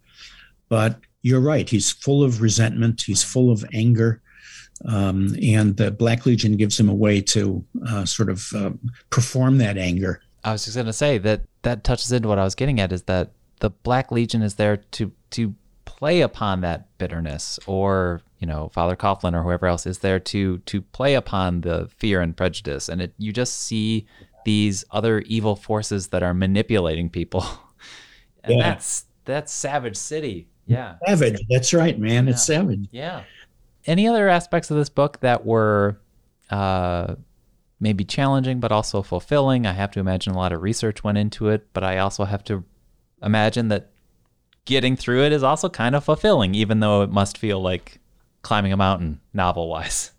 but 0.69 0.99
you're 1.21 1.41
right. 1.41 1.69
He's 1.69 1.91
full 1.91 2.23
of 2.23 2.41
resentment. 2.41 3.01
He's 3.01 3.23
full 3.23 3.51
of 3.51 3.65
anger. 3.73 4.21
Um, 4.85 5.35
and 5.43 5.75
the 5.75 5.91
Black 5.91 6.25
Legion 6.25 6.55
gives 6.55 6.79
him 6.79 6.87
a 6.87 6.93
way 6.93 7.21
to 7.21 7.63
uh, 7.87 8.05
sort 8.05 8.29
of 8.29 8.47
uh, 8.55 8.71
perform 9.09 9.57
that 9.57 9.77
anger. 9.77 10.21
I 10.43 10.53
was 10.53 10.63
just 10.63 10.75
going 10.75 10.87
to 10.87 10.93
say 10.93 11.17
that 11.17 11.41
that 11.63 11.83
touches 11.83 12.11
into 12.11 12.29
what 12.29 12.39
I 12.39 12.43
was 12.43 12.55
getting 12.55 12.79
at 12.79 12.93
is 12.93 13.03
that 13.03 13.31
the 13.59 13.69
Black 13.69 14.11
Legion 14.11 14.41
is 14.41 14.55
there 14.55 14.77
to 14.77 15.11
to 15.31 15.53
play 15.83 16.21
upon 16.21 16.61
that 16.61 16.97
bitterness, 16.97 17.59
or 17.67 18.21
you 18.39 18.47
know, 18.47 18.69
Father 18.73 18.95
Coughlin 18.95 19.33
or 19.33 19.43
whoever 19.43 19.67
else 19.67 19.85
is 19.85 19.99
there 19.99 20.19
to 20.19 20.59
to 20.59 20.81
play 20.81 21.15
upon 21.15 21.61
the 21.61 21.89
fear 21.97 22.21
and 22.21 22.37
prejudice, 22.37 22.87
and 22.87 23.01
it 23.01 23.13
you 23.17 23.33
just 23.33 23.59
see 23.59 24.07
these 24.45 24.85
other 24.91 25.19
evil 25.21 25.57
forces 25.57 26.07
that 26.07 26.23
are 26.23 26.33
manipulating 26.33 27.09
people, 27.09 27.45
and 28.45 28.57
yeah. 28.57 28.63
that's 28.63 29.05
that's 29.25 29.51
Savage 29.51 29.97
City. 29.97 30.47
Yeah, 30.69 30.95
savage. 31.07 31.39
That's 31.49 31.73
right, 31.73 31.99
man. 31.99 32.25
Yeah. 32.25 32.31
It's 32.31 32.45
savage. 32.45 32.87
Yeah 32.91 33.23
any 33.85 34.07
other 34.07 34.29
aspects 34.29 34.69
of 34.71 34.77
this 34.77 34.89
book 34.89 35.19
that 35.21 35.45
were 35.45 35.99
uh, 36.49 37.15
maybe 37.79 38.03
challenging 38.03 38.59
but 38.59 38.71
also 38.71 39.01
fulfilling? 39.01 39.65
I 39.65 39.73
have 39.73 39.91
to 39.91 39.99
imagine 39.99 40.33
a 40.33 40.37
lot 40.37 40.53
of 40.53 40.61
research 40.61 41.03
went 41.03 41.17
into 41.17 41.49
it, 41.49 41.67
but 41.73 41.83
I 41.83 41.97
also 41.97 42.25
have 42.25 42.43
to 42.45 42.63
imagine 43.23 43.69
that 43.69 43.89
getting 44.65 44.95
through 44.95 45.23
it 45.23 45.31
is 45.31 45.43
also 45.43 45.69
kind 45.69 45.95
of 45.95 46.03
fulfilling, 46.03 46.53
even 46.55 46.79
though 46.79 47.01
it 47.01 47.11
must 47.11 47.37
feel 47.37 47.59
like 47.61 47.99
climbing 48.43 48.71
a 48.71 48.77
mountain 48.77 49.19
novel 49.33 49.69
wise. 49.69 50.11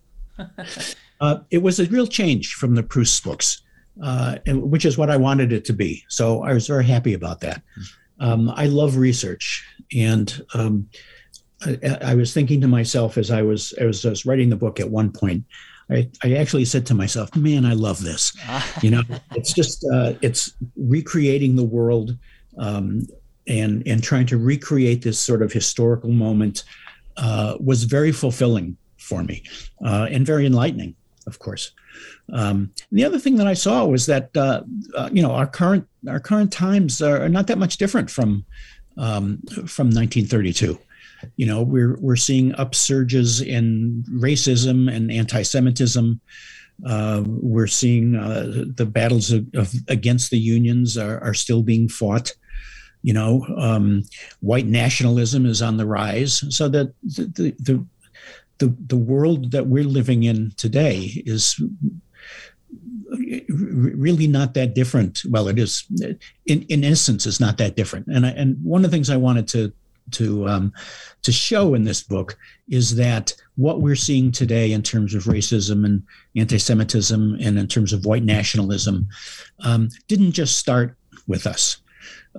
uh, 1.21 1.37
it 1.49 1.59
was 1.59 1.79
a 1.79 1.85
real 1.85 2.07
change 2.07 2.53
from 2.55 2.75
the 2.75 2.83
Proust 2.83 3.23
books, 3.23 3.61
uh, 4.03 4.37
which 4.47 4.85
is 4.85 4.97
what 4.97 5.09
I 5.09 5.17
wanted 5.17 5.53
it 5.53 5.65
to 5.65 5.73
be. 5.73 6.03
So 6.09 6.43
I 6.43 6.53
was 6.53 6.67
very 6.67 6.85
happy 6.85 7.13
about 7.13 7.39
that. 7.41 7.61
Um, 8.21 8.53
I 8.55 8.67
love 8.67 8.97
research, 8.97 9.65
and 9.93 10.45
um, 10.53 10.87
I, 11.65 11.97
I, 12.01 12.15
was 12.15 12.33
thinking 12.33 12.61
to 12.61 12.67
myself 12.67 13.17
as 13.17 13.31
I 13.31 13.41
was 13.41 13.73
as 13.73 14.05
I 14.05 14.09
was 14.09 14.25
writing 14.27 14.49
the 14.49 14.55
book 14.55 14.79
at 14.79 14.89
one 14.89 15.11
point. 15.11 15.43
I, 15.89 16.07
I 16.23 16.35
actually 16.35 16.65
said 16.65 16.85
to 16.85 16.93
myself, 16.93 17.35
"Man, 17.35 17.65
I 17.65 17.73
love 17.73 18.01
this." 18.03 18.31
you 18.83 18.91
know, 18.91 19.01
it's 19.35 19.53
just 19.53 19.83
uh, 19.91 20.13
it's 20.21 20.53
recreating 20.77 21.55
the 21.55 21.63
world 21.63 22.15
um, 22.59 23.07
and 23.47 23.81
and 23.87 24.03
trying 24.03 24.27
to 24.27 24.37
recreate 24.37 25.01
this 25.01 25.19
sort 25.19 25.41
of 25.41 25.51
historical 25.51 26.11
moment 26.11 26.63
uh, 27.17 27.57
was 27.59 27.85
very 27.85 28.11
fulfilling 28.11 28.77
for 28.97 29.23
me 29.23 29.43
uh, 29.83 30.07
and 30.11 30.27
very 30.27 30.45
enlightening, 30.45 30.95
of 31.27 31.39
course. 31.39 31.71
Um, 32.33 32.71
the 32.91 33.03
other 33.03 33.19
thing 33.19 33.35
that 33.35 33.47
I 33.47 33.53
saw 33.53 33.85
was 33.85 34.05
that 34.07 34.35
uh, 34.35 34.63
uh, 34.95 35.09
you 35.11 35.21
know 35.21 35.31
our 35.31 35.47
current 35.47 35.87
our 36.07 36.19
current 36.19 36.51
times 36.51 37.01
are 37.01 37.29
not 37.29 37.47
that 37.47 37.57
much 37.57 37.77
different 37.77 38.09
from 38.09 38.45
um, 38.97 39.41
from 39.67 39.87
1932 39.87 40.79
you 41.35 41.45
know 41.45 41.61
we're 41.61 41.97
we're 41.99 42.15
seeing 42.15 42.51
upsurges 42.53 43.45
in 43.45 44.03
racism 44.09 44.93
and 44.93 45.11
anti-Semitism. 45.11 46.19
Uh, 46.85 47.23
we're 47.25 47.67
seeing 47.67 48.15
uh, 48.15 48.65
the 48.75 48.87
battles 48.87 49.31
of, 49.31 49.45
of, 49.53 49.71
against 49.87 50.31
the 50.31 50.39
unions 50.39 50.97
are, 50.97 51.23
are, 51.23 51.33
still 51.33 51.61
being 51.61 51.87
fought. 51.87 52.33
You 53.03 53.13
know, 53.13 53.45
um, 53.55 54.03
white 54.39 54.65
nationalism 54.65 55.45
is 55.45 55.61
on 55.61 55.77
the 55.77 55.85
rise. 55.85 56.43
So 56.55 56.69
that 56.69 56.93
the, 57.03 57.25
the 57.25 57.55
the 57.59 57.85
the 58.61 58.73
the 58.87 58.95
world 58.95 59.51
that 59.51 59.67
we're 59.67 59.83
living 59.83 60.23
in 60.23 60.53
today 60.55 61.11
is 61.25 61.61
really 63.49 64.27
not 64.27 64.53
that 64.53 64.73
different. 64.75 65.23
Well, 65.27 65.47
it 65.49 65.59
is 65.59 65.85
in, 66.45 66.61
in 66.69 66.83
essence, 66.83 67.25
is 67.25 67.39
not 67.39 67.57
that 67.57 67.75
different. 67.75 68.07
And 68.07 68.25
I, 68.25 68.29
and 68.29 68.55
one 68.63 68.85
of 68.85 68.91
the 68.91 68.95
things 68.95 69.09
I 69.09 69.17
wanted 69.17 69.47
to 69.49 69.73
to 70.11 70.47
um, 70.47 70.73
to 71.23 71.31
show 71.31 71.73
in 71.73 71.83
this 71.83 72.03
book 72.03 72.37
is 72.69 72.95
that 72.95 73.33
what 73.55 73.81
we're 73.81 73.95
seeing 73.95 74.31
today 74.31 74.71
in 74.71 74.83
terms 74.83 75.15
of 75.15 75.23
racism 75.23 75.83
and 75.85 76.03
anti-Semitism 76.35 77.37
and 77.41 77.57
in 77.57 77.67
terms 77.67 77.93
of 77.93 78.05
white 78.05 78.23
nationalism 78.23 79.07
um, 79.59 79.89
didn't 80.07 80.33
just 80.33 80.57
start 80.57 80.95
with 81.27 81.47
us. 81.47 81.77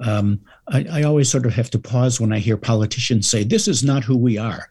Um, 0.01 0.41
I, 0.69 0.87
I, 0.91 1.03
always 1.03 1.31
sort 1.31 1.47
of 1.47 1.53
have 1.55 1.71
to 1.71 1.79
pause 1.79 2.21
when 2.21 2.33
I 2.33 2.39
hear 2.39 2.57
politicians 2.57 3.29
say, 3.29 3.45
"This 3.45 3.69
is 3.69 3.83
not 3.83 4.05
who 4.05 4.17
we 4.17 4.39
are." 4.39 4.69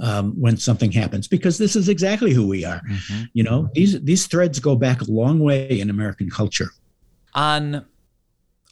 Um, 0.00 0.40
when 0.40 0.56
something 0.56 0.92
happens, 0.92 1.26
because 1.26 1.58
this 1.58 1.74
is 1.74 1.88
exactly 1.88 2.32
who 2.32 2.46
we 2.46 2.64
are. 2.64 2.80
Mm-hmm. 2.88 3.22
You 3.32 3.42
know, 3.42 3.68
these 3.74 4.00
these 4.02 4.26
threads 4.26 4.60
go 4.60 4.76
back 4.76 5.00
a 5.00 5.10
long 5.10 5.40
way 5.40 5.80
in 5.80 5.90
American 5.90 6.30
culture. 6.30 6.70
On 7.34 7.84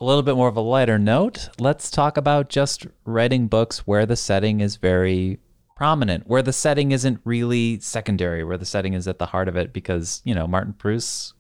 a 0.01 0.05
little 0.05 0.23
bit 0.23 0.37
more 0.37 0.49
of 0.49 0.57
a 0.57 0.61
lighter 0.61 0.99
note, 0.99 1.49
let's 1.59 1.91
talk 1.91 2.17
about 2.17 2.49
just 2.49 2.87
writing 3.05 3.49
books 3.49 3.81
where 3.81 4.07
the 4.07 4.17
setting 4.17 4.61
is 4.61 4.77
very 4.77 5.41
prominent, 5.77 6.27
where 6.27 6.43
the 6.43 6.53
setting 6.53 6.93
isn't 6.93 7.21
really 7.25 7.81
secondary, 7.81 8.45
where 8.45 8.59
the 8.59 8.65
setting 8.65 8.95
is 8.95 9.09
at 9.09 9.19
the 9.19 9.27
heart 9.27 9.49
of 9.49 9.57
it, 9.57 9.73
because, 9.73 10.23
you 10.25 10.35
know, 10.35 10.47
Martin 10.47 10.73
Proust 10.73 11.35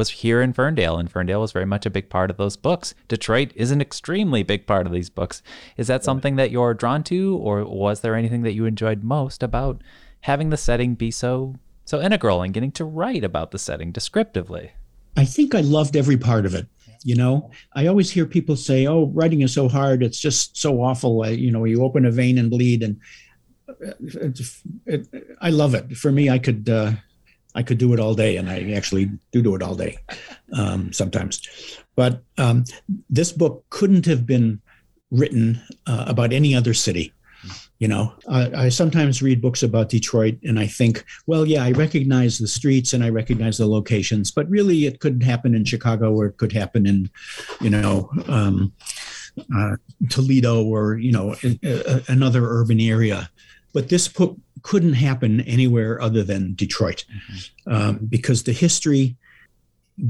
was 0.00 0.08
here 0.08 0.40
in 0.40 0.54
Ferndale, 0.54 0.96
and 0.96 1.10
Ferndale 1.10 1.42
was 1.42 1.52
very 1.52 1.66
much 1.66 1.84
a 1.84 1.90
big 1.90 2.08
part 2.08 2.30
of 2.30 2.38
those 2.38 2.56
books. 2.56 2.94
Detroit 3.06 3.52
is 3.54 3.70
an 3.70 3.82
extremely 3.82 4.42
big 4.42 4.66
part 4.66 4.86
of 4.86 4.94
these 4.94 5.10
books. 5.10 5.42
Is 5.76 5.88
that 5.88 6.02
something 6.02 6.36
that 6.36 6.50
you're 6.50 6.72
drawn 6.72 7.04
to, 7.04 7.36
or 7.36 7.66
was 7.66 8.00
there 8.00 8.14
anything 8.14 8.40
that 8.44 8.54
you 8.54 8.64
enjoyed 8.64 9.04
most 9.04 9.42
about 9.42 9.82
having 10.22 10.48
the 10.48 10.56
setting 10.56 10.94
be 10.94 11.10
so 11.10 11.56
so 11.84 12.00
integral 12.00 12.40
and 12.40 12.54
getting 12.54 12.72
to 12.72 12.84
write 12.86 13.22
about 13.24 13.50
the 13.50 13.58
setting 13.58 13.92
descriptively? 13.92 14.70
I 15.18 15.26
think 15.26 15.54
I 15.54 15.60
loved 15.60 15.94
every 15.96 16.16
part 16.16 16.46
of 16.46 16.54
it 16.54 16.66
you 17.02 17.14
know 17.14 17.50
i 17.74 17.86
always 17.86 18.10
hear 18.10 18.26
people 18.26 18.54
say 18.54 18.86
oh 18.86 19.06
writing 19.14 19.40
is 19.40 19.54
so 19.54 19.70
hard 19.70 20.02
it's 20.02 20.20
just 20.20 20.54
so 20.54 20.82
awful 20.82 21.22
I, 21.22 21.28
you 21.30 21.50
know 21.50 21.64
you 21.64 21.82
open 21.82 22.04
a 22.04 22.10
vein 22.10 22.36
and 22.36 22.50
bleed 22.50 22.82
and 22.82 23.00
it, 23.80 24.38
it, 24.84 25.08
i 25.40 25.48
love 25.48 25.74
it 25.74 25.96
for 25.96 26.12
me 26.12 26.28
i 26.28 26.38
could 26.38 26.68
uh, 26.68 26.92
i 27.54 27.62
could 27.62 27.78
do 27.78 27.92
it 27.92 28.00
all 28.00 28.14
day 28.14 28.36
and 28.36 28.48
i 28.50 28.72
actually 28.72 29.10
do 29.32 29.42
do 29.42 29.54
it 29.54 29.62
all 29.62 29.74
day 29.74 29.96
um, 30.52 30.92
sometimes 30.92 31.40
but 31.96 32.22
um, 32.38 32.64
this 33.08 33.32
book 33.32 33.64
couldn't 33.70 34.06
have 34.06 34.26
been 34.26 34.60
written 35.10 35.60
uh, 35.86 36.04
about 36.06 36.32
any 36.32 36.54
other 36.54 36.74
city 36.74 37.12
you 37.80 37.88
know, 37.88 38.12
I, 38.28 38.64
I, 38.64 38.68
sometimes 38.68 39.22
read 39.22 39.40
books 39.40 39.62
about 39.62 39.88
Detroit 39.88 40.38
and 40.44 40.60
I 40.60 40.66
think, 40.66 41.02
well, 41.26 41.46
yeah, 41.46 41.64
I 41.64 41.72
recognize 41.72 42.38
the 42.38 42.46
streets 42.46 42.92
and 42.92 43.02
I 43.02 43.08
recognize 43.08 43.56
the 43.56 43.66
locations, 43.66 44.30
but 44.30 44.48
really 44.50 44.84
it 44.84 45.00
could 45.00 45.22
happen 45.22 45.54
in 45.54 45.64
Chicago 45.64 46.12
or 46.12 46.26
it 46.26 46.36
could 46.36 46.52
happen 46.52 46.86
in, 46.86 47.10
you 47.62 47.70
know, 47.70 48.10
um, 48.28 48.74
uh, 49.56 49.76
Toledo 50.10 50.62
or, 50.62 50.98
you 50.98 51.10
know, 51.10 51.34
a, 51.42 51.58
a, 51.62 52.02
another 52.08 52.44
urban 52.44 52.80
area. 52.80 53.30
But 53.72 53.88
this 53.88 54.08
book 54.08 54.36
couldn't 54.62 54.94
happen 54.94 55.40
anywhere 55.42 56.00
other 56.00 56.22
than 56.22 56.54
Detroit 56.54 57.04
mm-hmm. 57.08 57.72
um, 57.72 57.98
because 58.08 58.42
the 58.42 58.52
history 58.52 59.16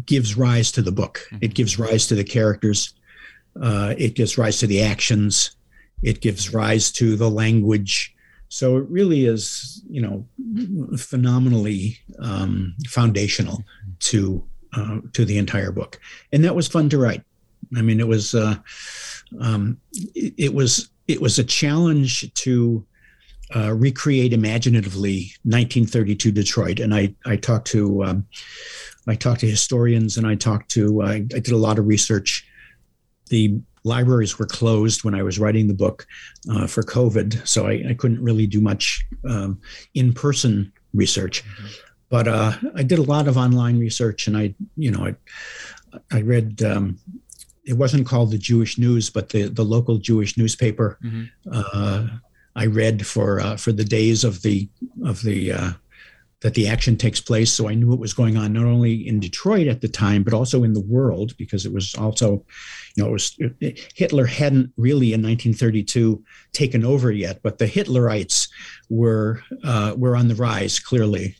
gives 0.07 0.37
rise 0.37 0.73
to 0.73 0.83
the 0.83 0.93
book, 0.93 1.21
mm-hmm. 1.27 1.45
it 1.45 1.55
gives 1.55 1.79
rise 1.79 2.07
to 2.09 2.15
the 2.15 2.25
characters, 2.25 2.95
uh, 3.61 3.95
it 3.99 4.15
gives 4.15 4.39
rise 4.39 4.59
to 4.59 4.67
the 4.67 4.83
actions 4.83 5.57
it 6.03 6.21
gives 6.21 6.53
rise 6.53 6.91
to 6.93 7.17
the 7.17 7.31
language. 7.31 8.15
So 8.49 8.77
it 8.79 8.89
really 8.89 9.27
is, 9.27 9.83
you 9.89 10.01
know, 10.01 10.27
phenomenally 10.97 11.99
um, 12.19 12.75
foundational 12.89 13.65
to 14.01 14.45
uh, 14.73 15.01
to 15.15 15.25
the 15.25 15.37
entire 15.37 15.73
book, 15.73 16.01
and 16.33 16.45
that 16.45 16.55
was 16.55 16.69
fun 16.69 16.89
to 16.91 16.99
write. 16.99 17.23
I 17.77 17.83
mean, 17.83 18.01
it 18.01 18.09
was 18.09 18.35
uh, 18.35 18.57
um, 19.41 19.81
it, 19.93 20.35
it, 20.37 20.55
was 20.55 20.91
it 21.07 21.21
was 21.21 21.39
a 21.39 21.45
challenge 21.45 22.33
to 22.35 22.85
uh, 23.55 23.73
recreate 23.73 24.33
imaginatively 24.33 25.33
1932 25.43 26.33
Detroit, 26.33 26.81
and 26.81 26.95
I 26.95 27.15
I 27.27 27.37
talked 27.37 27.67
to 27.69 28.05
um, 28.05 28.27
I 29.07 29.15
talked 29.15 29.41
to 29.41 29.47
historians 29.47 30.17
and 30.17 30.27
I 30.27 30.35
talked 30.35 30.71
to 30.73 31.03
I 31.03 31.21
did 31.21 31.51
a 31.51 31.57
lot 31.57 31.79
of 31.79 31.87
research. 31.87 32.47
The 33.29 33.61
libraries 33.85 34.39
were 34.39 34.47
closed 34.47 35.05
when 35.05 35.15
I 35.15 35.23
was 35.23 35.39
writing 35.39 35.67
the 35.67 35.75
book 35.75 36.07
uh, 36.51 36.67
for 36.67 36.83
COVID, 36.83 37.47
so 37.47 37.67
I, 37.67 37.85
I, 37.91 37.95
couldn't 37.95 38.23
really 38.23 38.47
do 38.47 38.61
much 38.61 39.07
um, 39.29 39.59
in-person 39.95 40.71
research. 40.93 41.43
Mm-hmm. 41.45 41.67
But 42.11 42.29
uh, 42.29 42.53
I 42.75 42.83
did 42.83 42.99
a 42.99 43.03
lot 43.05 43.29
of 43.29 43.37
online 43.37 43.79
research, 43.79 44.27
and 44.27 44.37
I, 44.37 44.55
you 44.77 44.91
know, 44.91 45.07
I, 45.07 45.17
I 46.13 46.21
read. 46.23 46.63
Um, 46.63 46.99
it 47.65 47.75
wasn't 47.75 48.07
called 48.07 48.33
the 48.33 48.39
Jewish 48.39 48.79
News, 48.79 49.11
but 49.11 49.29
the 49.29 49.45
the 49.45 49.65
local 49.65 49.99
Jewish 49.99 50.37
newspaper. 50.37 50.99
Mm-hmm. 51.05 51.25
Uh, 51.53 52.09
I 52.57 52.67
read 52.67 53.07
for 53.07 53.41
uh, 53.41 53.57
for 53.57 53.73
the 53.73 53.85
days 53.85 54.25
of 54.25 54.43
the 54.43 54.69
of 55.05 55.23
the 55.23 55.53
uh, 55.53 55.71
that 56.41 56.55
the 56.55 56.69
action 56.69 56.97
takes 56.97 57.21
place. 57.21 57.53
So 57.53 57.69
I 57.69 57.75
knew 57.75 57.89
what 57.89 57.99
was 57.99 58.15
going 58.15 58.37
on 58.37 58.53
not 58.53 58.65
only 58.65 59.07
in 59.07 59.21
Detroit 59.21 59.67
at 59.67 59.83
the 59.83 59.89
time, 59.89 60.23
but 60.23 60.33
also 60.33 60.65
in 60.65 60.73
the 60.73 60.81
world, 60.81 61.37
because 61.37 61.67
it 61.67 61.73
was 61.73 61.95
also, 61.95 62.45
you 62.95 63.03
know, 63.03 63.09
it 63.09 63.13
was 63.13 63.39
Hitler 63.95 64.25
hadn't 64.25 64.73
really 64.77 65.13
in 65.13 65.21
1932 65.21 66.23
taken 66.53 66.85
over 66.85 67.11
yet, 67.13 67.43
but 67.43 67.59
the 67.59 67.67
Hitlerites 67.67 68.49
were 68.89 69.43
uh, 69.65 69.95
were 69.97 70.17
on 70.17 70.29
the 70.29 70.35
rise 70.35 70.79
clearly. 70.79 71.37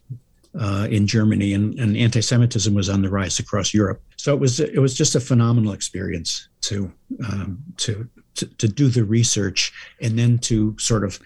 Uh, 0.61 0.89
in 0.91 1.07
Germany, 1.07 1.55
and, 1.55 1.79
and 1.79 1.97
anti-Semitism 1.97 2.75
was 2.75 2.89
on 2.89 3.03
the 3.03 3.09
rise 3.09 3.39
across 3.39 3.73
Europe. 3.73 4.03
So 4.17 4.35
it 4.35 4.41
was 4.41 4.59
it 4.59 4.81
was 4.81 4.97
just 4.97 5.15
a 5.15 5.21
phenomenal 5.21 5.73
experience 5.73 6.49
to 6.63 6.91
um, 7.25 7.63
to, 7.77 8.09
to 8.41 8.47
to 8.57 8.69
do 8.69 8.89
the 8.89 9.05
research 9.05 9.73
and 10.01 10.19
then 10.19 10.39
to 10.39 10.77
sort 10.79 11.05
of 11.05 11.21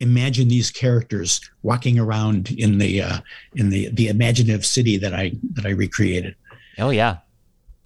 imagine 0.00 0.48
these 0.48 0.70
characters 0.70 1.40
walking 1.62 1.98
around 1.98 2.50
in 2.50 2.78
the 2.78 3.02
uh, 3.02 3.18
in 3.54 3.70
the 3.70 3.88
the 3.90 4.08
imaginative 4.08 4.64
city 4.64 4.96
that 4.98 5.14
I 5.14 5.32
that 5.54 5.66
I 5.66 5.70
recreated. 5.70 6.36
Oh 6.78 6.90
yeah, 6.90 7.18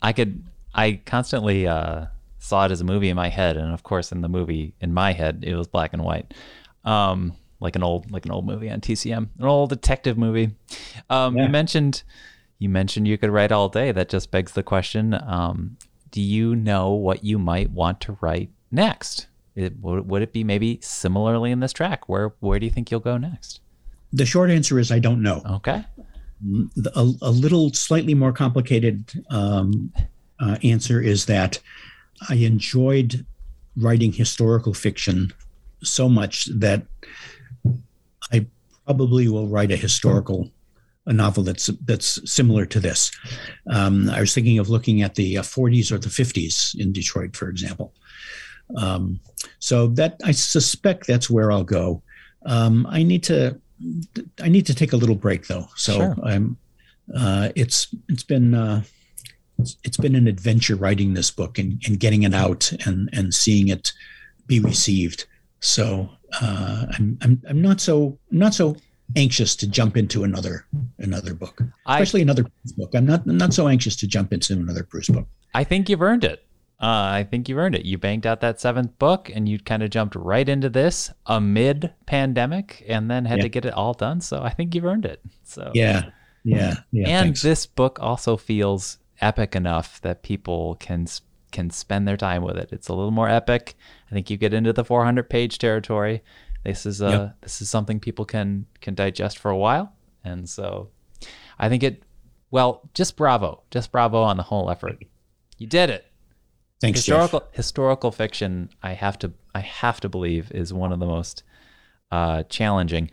I 0.03 0.13
could. 0.13 0.45
I 0.75 1.01
constantly 1.07 1.67
uh, 1.67 2.07
saw 2.39 2.67
it 2.67 2.73
as 2.73 2.81
a 2.81 2.85
movie 2.85 3.09
in 3.09 3.17
my 3.17 3.29
head, 3.29 3.57
and 3.57 3.73
of 3.73 3.83
course, 3.83 4.13
in 4.13 4.21
the 4.21 4.29
movie 4.29 4.75
in 4.81 4.93
my 4.95 5.13
head, 5.13 5.45
it 5.47 5.55
was 5.55 5.67
black 5.67 5.93
and 5.93 6.05
white, 6.05 6.35
um, 6.85 7.35
like 7.61 7.77
an 7.77 7.83
old 7.83 8.11
like 8.11 8.25
an 8.25 8.33
old 8.33 8.47
movie 8.47 8.71
on 8.71 8.81
TCM, 8.81 9.29
an 9.39 9.45
old 9.45 9.71
detective 9.71 10.19
movie. 10.19 10.51
Um, 11.11 11.37
yeah. 11.37 11.45
You 11.45 11.49
mentioned 11.49 12.03
you 12.59 12.69
mentioned 12.69 13.07
you 13.07 13.19
could 13.19 13.31
write 13.31 13.53
all 13.53 13.69
day. 13.69 13.93
That 13.93 14.09
just 14.09 14.31
begs 14.31 14.53
the 14.53 14.63
question: 14.63 15.15
um, 15.15 15.77
Do 16.11 16.21
you 16.21 16.57
know 16.57 16.93
what 16.93 17.25
you 17.25 17.39
might 17.39 17.71
want 17.71 18.01
to 18.03 18.17
write 18.21 18.51
next? 18.71 19.27
It, 19.55 19.75
would 19.81 20.23
it 20.23 20.33
be 20.33 20.45
maybe 20.45 20.79
similarly 20.83 21.51
in 21.51 21.61
this 21.61 21.73
track? 21.73 22.09
Where 22.09 22.33
where 22.41 22.59
do 22.61 22.67
you 22.67 22.71
think 22.71 22.91
you'll 22.91 23.01
go 23.01 23.19
next? 23.19 23.61
The 24.13 24.25
short 24.25 24.51
answer 24.51 24.79
is 24.79 24.93
I 24.93 25.01
don't 25.01 25.23
know. 25.23 25.43
Okay. 25.51 25.85
A, 26.95 27.13
a 27.23 27.31
little 27.31 27.73
slightly 27.73 28.15
more 28.15 28.33
complicated 28.33 29.05
um, 29.31 29.93
uh, 30.39 30.57
answer 30.63 31.01
is 31.01 31.27
that 31.27 31.59
I 32.29 32.35
enjoyed 32.35 33.27
writing 33.77 34.13
historical 34.13 34.75
fiction 34.75 35.33
so 35.83 36.09
much 36.09 36.47
that 36.47 36.87
I 38.33 38.47
probably 38.85 39.29
will 39.29 39.49
write 39.49 39.73
a 39.73 39.77
historical 39.77 40.51
a 41.09 41.13
novel 41.13 41.43
that's 41.43 41.67
that's 41.85 42.21
similar 42.31 42.67
to 42.67 42.79
this. 42.79 43.11
Um, 43.71 44.09
I 44.11 44.21
was 44.21 44.35
thinking 44.35 44.59
of 44.59 44.69
looking 44.69 45.03
at 45.03 45.15
the 45.15 45.39
uh, 45.39 45.43
40s 45.43 45.91
or 45.91 45.99
the 45.99 46.09
50s 46.09 46.79
in 46.79 46.93
Detroit, 46.93 47.35
for 47.35 47.49
example, 47.49 47.95
um, 48.77 49.19
so 49.59 49.89
that 49.89 50.21
I 50.25 50.33
suspect 50.33 51.07
that's 51.07 51.31
where 51.31 51.51
I'll 51.51 51.65
go. 51.65 52.03
Um, 52.47 52.87
I 52.89 53.03
need 53.03 53.25
to 53.25 53.59
I 54.41 54.49
need 54.49 54.67
to 54.67 54.75
take 54.75 54.93
a 54.93 54.97
little 54.97 55.17
break 55.17 55.47
though. 55.47 55.69
So 55.77 55.95
sure. 55.95 56.17
I'm 56.23 56.57
uh, 57.17 57.49
it's 57.57 57.95
it's 58.09 58.23
been 58.23 58.55
uh, 58.55 58.83
it's 59.83 59.97
been 59.97 60.15
an 60.15 60.29
adventure 60.29 60.77
writing 60.77 61.15
this 61.15 61.31
book 61.31 61.59
and, 61.59 61.83
and 61.87 61.99
getting 61.99 62.23
it 62.23 62.35
out 62.35 62.71
and 62.87 63.09
and 63.13 63.33
seeing 63.33 63.69
it 63.69 63.93
be 64.47 64.61
received. 64.61 65.27
So 65.61 66.11
uh, 66.41 66.87
I'm 66.93 67.19
I'm 67.23 67.43
I'm 67.49 67.63
not 67.63 67.81
so 67.81 68.19
not 68.31 68.53
so 68.53 68.77
anxious 69.17 69.57
to 69.57 69.67
jump 69.67 69.97
into 69.97 70.25
another 70.25 70.67
another 70.99 71.35
book, 71.35 71.61
especially 71.87 72.21
I, 72.21 72.23
another 72.23 72.45
book. 72.77 72.95
I'm 72.95 73.07
not 73.07 73.27
I'm 73.27 73.39
not 73.39 73.55
so 73.55 73.69
anxious 73.69 73.97
to 73.97 74.07
jump 74.07 74.33
into 74.33 74.53
another 74.55 74.85
Proust 74.85 75.13
book. 75.13 75.27
I 75.55 75.65
think 75.65 75.89
you've 75.89 76.03
earned 76.03 76.25
it. 76.25 76.45
Uh, 76.81 77.11
I 77.11 77.27
think 77.29 77.49
you 77.49 77.59
earned 77.59 77.75
it. 77.75 77.85
You 77.85 77.99
banked 77.99 78.25
out 78.25 78.41
that 78.43 78.61
seventh 78.61 78.97
book 79.01 79.33
and 79.35 79.49
you 79.49 79.59
kind 79.59 79.83
of 79.83 79.91
jumped 79.91 80.15
right 80.15 80.49
into 80.49 80.69
this 80.69 81.11
amid 81.27 81.93
pandemic 82.07 82.85
and 82.87 83.11
then 83.11 83.25
had 83.25 83.39
yeah. 83.39 83.43
to 83.43 83.49
get 83.49 83.65
it 83.65 83.75
all 83.75 83.95
done. 83.95 84.21
So 84.21 84.43
I 84.43 84.51
think 84.51 84.75
you've 84.75 84.85
earned 84.85 85.05
it. 85.05 85.21
So 85.43 85.73
yeah, 85.75 86.11
yeah, 86.45 86.75
yeah. 86.93 87.09
And 87.09 87.27
thanks. 87.27 87.43
this 87.43 87.67
book 87.67 87.99
also 88.01 88.37
feels 88.37 88.99
epic 89.21 89.57
enough 89.57 90.01
that 90.03 90.23
people 90.23 90.77
can 90.77 91.09
can 91.51 91.71
spend 91.71 92.07
their 92.07 92.17
time 92.17 92.43
with 92.43 92.57
it. 92.57 92.69
It's 92.71 92.89
a 92.89 92.95
little 92.95 93.11
more 93.11 93.29
epic. 93.29 93.75
I 94.11 94.15
think 94.15 94.31
you 94.31 94.37
get 94.37 94.55
into 94.55 94.73
the 94.73 94.85
400 94.85 95.29
page 95.29 95.59
territory. 95.59 96.23
This 96.69 96.85
is 96.85 97.01
a 97.01 97.11
yep. 97.11 97.37
this 97.41 97.63
is 97.63 97.71
something 97.71 97.99
people 97.99 98.27
can 98.27 98.67
can 98.83 98.95
digest 98.95 99.39
for 99.39 99.51
a 99.51 99.57
while, 99.57 99.91
and 100.23 100.47
so 100.47 100.91
I 101.59 101.71
think 101.71 101.83
it. 101.83 102.03
Well, 102.51 102.89
just 102.93 103.17
bravo, 103.17 103.63
just 103.71 103.91
bravo 103.91 104.23
on 104.23 104.37
the 104.37 104.43
whole 104.43 104.71
effort. 104.71 105.03
You 105.57 105.67
did 105.67 105.89
it. 105.89 106.05
Thanks, 106.81 107.01
historical 107.01 107.41
Jeff. 107.41 107.55
historical 107.55 108.13
fiction. 108.13 108.69
I 108.83 108.93
have 108.93 109.19
to 109.21 109.33
I 109.55 109.61
have 109.61 109.99
to 110.01 110.11
believe 110.11 110.51
is 110.51 110.73
one 110.75 110.93
of 110.93 111.01
the 111.01 111.07
most 111.07 111.43
uh, 112.13 112.43
challenging. 112.45 113.11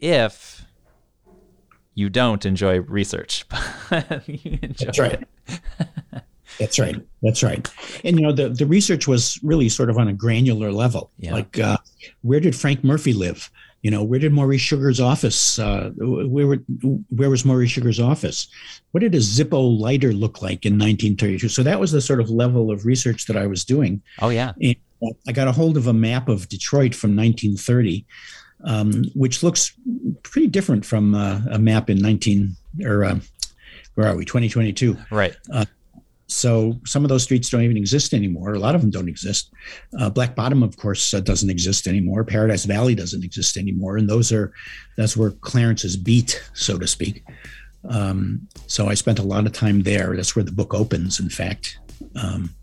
If 0.00 0.64
you 1.94 2.08
don't 2.08 2.44
enjoy 2.44 2.80
research, 2.80 3.44
you 4.26 4.58
enjoy 4.60 4.86
That's 4.86 4.98
right. 4.98 5.28
That's 6.58 6.78
right. 6.78 6.96
That's 7.22 7.42
right. 7.42 7.68
And 8.04 8.18
you 8.18 8.22
know, 8.22 8.32
the 8.32 8.48
the 8.48 8.66
research 8.66 9.06
was 9.06 9.38
really 9.42 9.68
sort 9.68 9.90
of 9.90 9.98
on 9.98 10.08
a 10.08 10.12
granular 10.12 10.72
level. 10.72 11.10
Yeah. 11.18 11.34
Like, 11.34 11.58
uh, 11.58 11.78
where 12.22 12.40
did 12.40 12.56
Frank 12.56 12.82
Murphy 12.84 13.12
live? 13.12 13.50
You 13.82 13.92
know, 13.92 14.02
where 14.02 14.18
did 14.18 14.32
Maurice 14.32 14.60
Sugar's 14.60 14.98
office? 14.98 15.58
Uh, 15.58 15.90
where 15.98 16.56
where 17.10 17.30
was 17.30 17.44
Maurice 17.44 17.70
Sugar's 17.70 18.00
office? 18.00 18.48
What 18.90 19.00
did 19.00 19.14
a 19.14 19.18
Zippo 19.18 19.78
lighter 19.78 20.12
look 20.12 20.42
like 20.42 20.66
in 20.66 20.74
1932? 20.74 21.48
So 21.48 21.62
that 21.62 21.78
was 21.78 21.92
the 21.92 22.00
sort 22.00 22.20
of 22.20 22.28
level 22.28 22.70
of 22.72 22.86
research 22.86 23.26
that 23.26 23.36
I 23.36 23.46
was 23.46 23.64
doing. 23.64 24.02
Oh 24.20 24.30
yeah. 24.30 24.52
And 24.60 24.76
I 25.28 25.32
got 25.32 25.46
a 25.46 25.52
hold 25.52 25.76
of 25.76 25.86
a 25.86 25.92
map 25.92 26.28
of 26.28 26.48
Detroit 26.48 26.92
from 26.92 27.14
1930, 27.14 28.04
um, 28.64 29.04
which 29.14 29.44
looks 29.44 29.72
pretty 30.24 30.48
different 30.48 30.84
from 30.84 31.14
uh, 31.14 31.40
a 31.50 31.58
map 31.58 31.88
in 31.88 31.98
19 31.98 32.56
or 32.84 33.04
uh, 33.04 33.18
where 33.94 34.08
are 34.08 34.16
we 34.16 34.24
2022 34.24 34.96
right 35.10 35.36
uh, 35.52 35.64
so 36.28 36.78
some 36.84 37.04
of 37.04 37.08
those 37.08 37.22
streets 37.22 37.48
don't 37.48 37.62
even 37.62 37.78
exist 37.78 38.12
anymore. 38.12 38.52
A 38.52 38.58
lot 38.58 38.74
of 38.74 38.82
them 38.82 38.90
don't 38.90 39.08
exist. 39.08 39.50
Uh, 39.98 40.10
Black 40.10 40.36
Bottom, 40.36 40.62
of 40.62 40.76
course, 40.76 41.14
uh, 41.14 41.20
doesn't 41.20 41.48
exist 41.48 41.86
anymore. 41.86 42.22
Paradise 42.22 42.66
Valley 42.66 42.94
doesn't 42.94 43.24
exist 43.24 43.56
anymore, 43.56 43.96
and 43.96 44.08
those 44.08 44.30
are 44.30 44.52
that's 44.96 45.16
where 45.16 45.30
Clarence's 45.30 45.96
beat, 45.96 46.42
so 46.52 46.78
to 46.78 46.86
speak. 46.86 47.24
Um, 47.88 48.46
so 48.66 48.88
I 48.88 48.94
spent 48.94 49.18
a 49.18 49.22
lot 49.22 49.46
of 49.46 49.52
time 49.52 49.82
there. 49.82 50.14
That's 50.14 50.36
where 50.36 50.44
the 50.44 50.52
book 50.52 50.74
opens, 50.74 51.18
in 51.18 51.30
fact. 51.30 51.78
Um, 52.14 52.54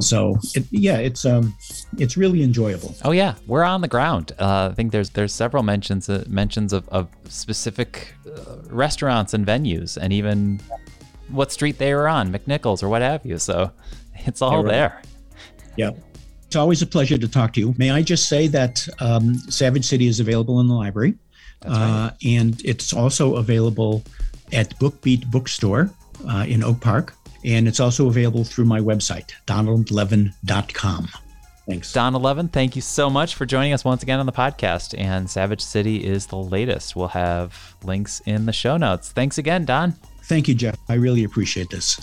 so 0.00 0.36
it, 0.54 0.64
yeah, 0.70 0.98
it's 0.98 1.24
um, 1.24 1.56
it's 1.96 2.18
really 2.18 2.42
enjoyable. 2.42 2.94
Oh 3.04 3.12
yeah, 3.12 3.36
we're 3.46 3.64
on 3.64 3.80
the 3.80 3.88
ground. 3.88 4.32
Uh, 4.38 4.68
I 4.70 4.74
think 4.74 4.92
there's 4.92 5.10
there's 5.10 5.32
several 5.32 5.62
mentions 5.62 6.10
uh, 6.10 6.24
mentions 6.28 6.74
of, 6.74 6.86
of 6.90 7.08
specific 7.28 8.14
uh, 8.26 8.56
restaurants 8.68 9.32
and 9.32 9.46
venues, 9.46 9.96
and 9.96 10.12
even 10.12 10.60
what 11.28 11.52
street 11.52 11.78
they 11.78 11.94
were 11.94 12.08
on, 12.08 12.32
McNichols 12.32 12.82
or 12.82 12.88
what 12.88 13.02
have 13.02 13.24
you. 13.24 13.38
So 13.38 13.70
it's 14.26 14.42
all 14.42 14.62
there. 14.62 15.02
Yeah. 15.76 15.90
It's 16.46 16.56
always 16.56 16.80
a 16.80 16.86
pleasure 16.86 17.18
to 17.18 17.28
talk 17.28 17.52
to 17.54 17.60
you. 17.60 17.74
May 17.76 17.90
I 17.90 18.02
just 18.02 18.28
say 18.28 18.46
that 18.48 18.86
um, 19.00 19.34
Savage 19.34 19.84
City 19.84 20.06
is 20.06 20.20
available 20.20 20.60
in 20.60 20.68
the 20.68 20.74
library, 20.74 21.14
uh, 21.62 22.10
and 22.24 22.60
it's 22.64 22.92
also 22.92 23.36
available 23.36 24.04
at 24.52 24.70
Bookbeat 24.78 25.28
Bookstore 25.30 25.90
uh, 26.28 26.46
in 26.48 26.62
Oak 26.62 26.80
Park, 26.80 27.14
and 27.44 27.66
it's 27.66 27.80
also 27.80 28.06
available 28.06 28.44
through 28.44 28.64
my 28.64 28.78
website, 28.78 29.32
donaldlevin.com. 29.46 31.08
Thanks. 31.66 31.92
Don 31.92 32.14
Levin, 32.14 32.46
thank 32.46 32.76
you 32.76 32.82
so 32.82 33.10
much 33.10 33.34
for 33.34 33.44
joining 33.44 33.72
us 33.72 33.84
once 33.84 34.04
again 34.04 34.20
on 34.20 34.26
the 34.26 34.32
podcast. 34.32 34.94
And 34.96 35.28
Savage 35.28 35.60
City 35.60 36.04
is 36.04 36.26
the 36.26 36.36
latest. 36.36 36.94
We'll 36.94 37.08
have 37.08 37.74
links 37.82 38.20
in 38.24 38.46
the 38.46 38.52
show 38.52 38.76
notes. 38.76 39.10
Thanks 39.10 39.36
again, 39.36 39.64
Don. 39.64 39.96
Thank 40.28 40.48
you, 40.48 40.54
Jeff. 40.54 40.76
I 40.88 40.94
really 40.94 41.24
appreciate 41.24 41.70
this. 41.70 42.00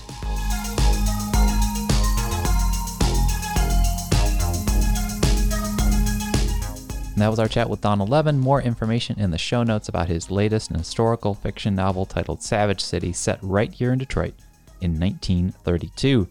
That 7.16 7.30
was 7.30 7.40
our 7.40 7.48
chat 7.48 7.70
with 7.70 7.82
Donald 7.82 8.10
Levin. 8.10 8.40
More 8.40 8.62
information 8.62 9.20
in 9.20 9.30
the 9.30 9.38
show 9.38 9.64
notes 9.64 9.88
about 9.88 10.08
his 10.08 10.32
latest 10.32 10.72
historical 10.72 11.34
fiction 11.34 11.76
novel 11.76 12.06
titled 12.06 12.42
Savage 12.42 12.82
City, 12.82 13.14
set 13.14 13.40
right 13.42 13.72
here 13.72 13.94
in 13.94 14.00
Detroit 14.00 14.34
in 14.82 15.00
1932. 15.00 16.28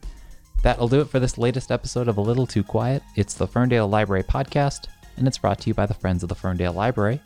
That'll 0.62 0.88
do 0.88 1.00
it 1.00 1.08
for 1.08 1.20
this 1.20 1.38
latest 1.38 1.70
episode 1.70 2.08
of 2.08 2.18
A 2.18 2.20
Little 2.20 2.46
Too 2.46 2.62
Quiet. 2.62 3.02
It's 3.16 3.34
the 3.34 3.46
Ferndale 3.46 3.88
Library 3.88 4.22
Podcast, 4.22 4.88
and 5.16 5.26
it's 5.26 5.38
brought 5.38 5.60
to 5.60 5.68
you 5.68 5.74
by 5.74 5.86
the 5.86 5.94
Friends 5.94 6.22
of 6.22 6.28
the 6.28 6.34
Ferndale 6.34 6.72
Library. 6.72 7.20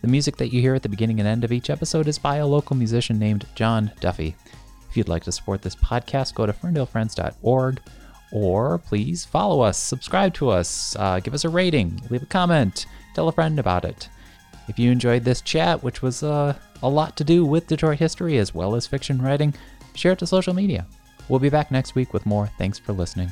The 0.00 0.08
music 0.08 0.36
that 0.38 0.52
you 0.52 0.60
hear 0.60 0.74
at 0.74 0.82
the 0.82 0.88
beginning 0.88 1.20
and 1.20 1.28
end 1.28 1.44
of 1.44 1.52
each 1.52 1.68
episode 1.68 2.08
is 2.08 2.18
by 2.18 2.36
a 2.36 2.46
local 2.46 2.76
musician 2.76 3.18
named 3.18 3.46
John 3.54 3.92
Duffy. 4.00 4.34
If 4.88 4.96
you'd 4.96 5.08
like 5.08 5.24
to 5.24 5.32
support 5.32 5.62
this 5.62 5.76
podcast, 5.76 6.34
go 6.34 6.46
to 6.46 6.52
ferndalefriends.org 6.52 7.80
or 8.32 8.78
please 8.78 9.24
follow 9.24 9.60
us, 9.60 9.76
subscribe 9.76 10.32
to 10.34 10.48
us, 10.50 10.96
uh, 10.98 11.20
give 11.20 11.34
us 11.34 11.44
a 11.44 11.48
rating, 11.48 12.00
leave 12.10 12.22
a 12.22 12.26
comment, 12.26 12.86
tell 13.14 13.28
a 13.28 13.32
friend 13.32 13.58
about 13.58 13.84
it. 13.84 14.08
If 14.68 14.78
you 14.78 14.90
enjoyed 14.90 15.24
this 15.24 15.42
chat, 15.42 15.82
which 15.82 16.00
was 16.00 16.22
uh, 16.22 16.56
a 16.82 16.88
lot 16.88 17.16
to 17.16 17.24
do 17.24 17.44
with 17.44 17.66
Detroit 17.66 17.98
history 17.98 18.38
as 18.38 18.54
well 18.54 18.74
as 18.74 18.86
fiction 18.86 19.20
writing, 19.20 19.52
share 19.94 20.12
it 20.12 20.18
to 20.20 20.26
social 20.26 20.54
media. 20.54 20.86
We'll 21.28 21.40
be 21.40 21.50
back 21.50 21.70
next 21.70 21.94
week 21.94 22.12
with 22.12 22.24
more. 22.24 22.48
Thanks 22.58 22.78
for 22.78 22.92
listening. 22.92 23.30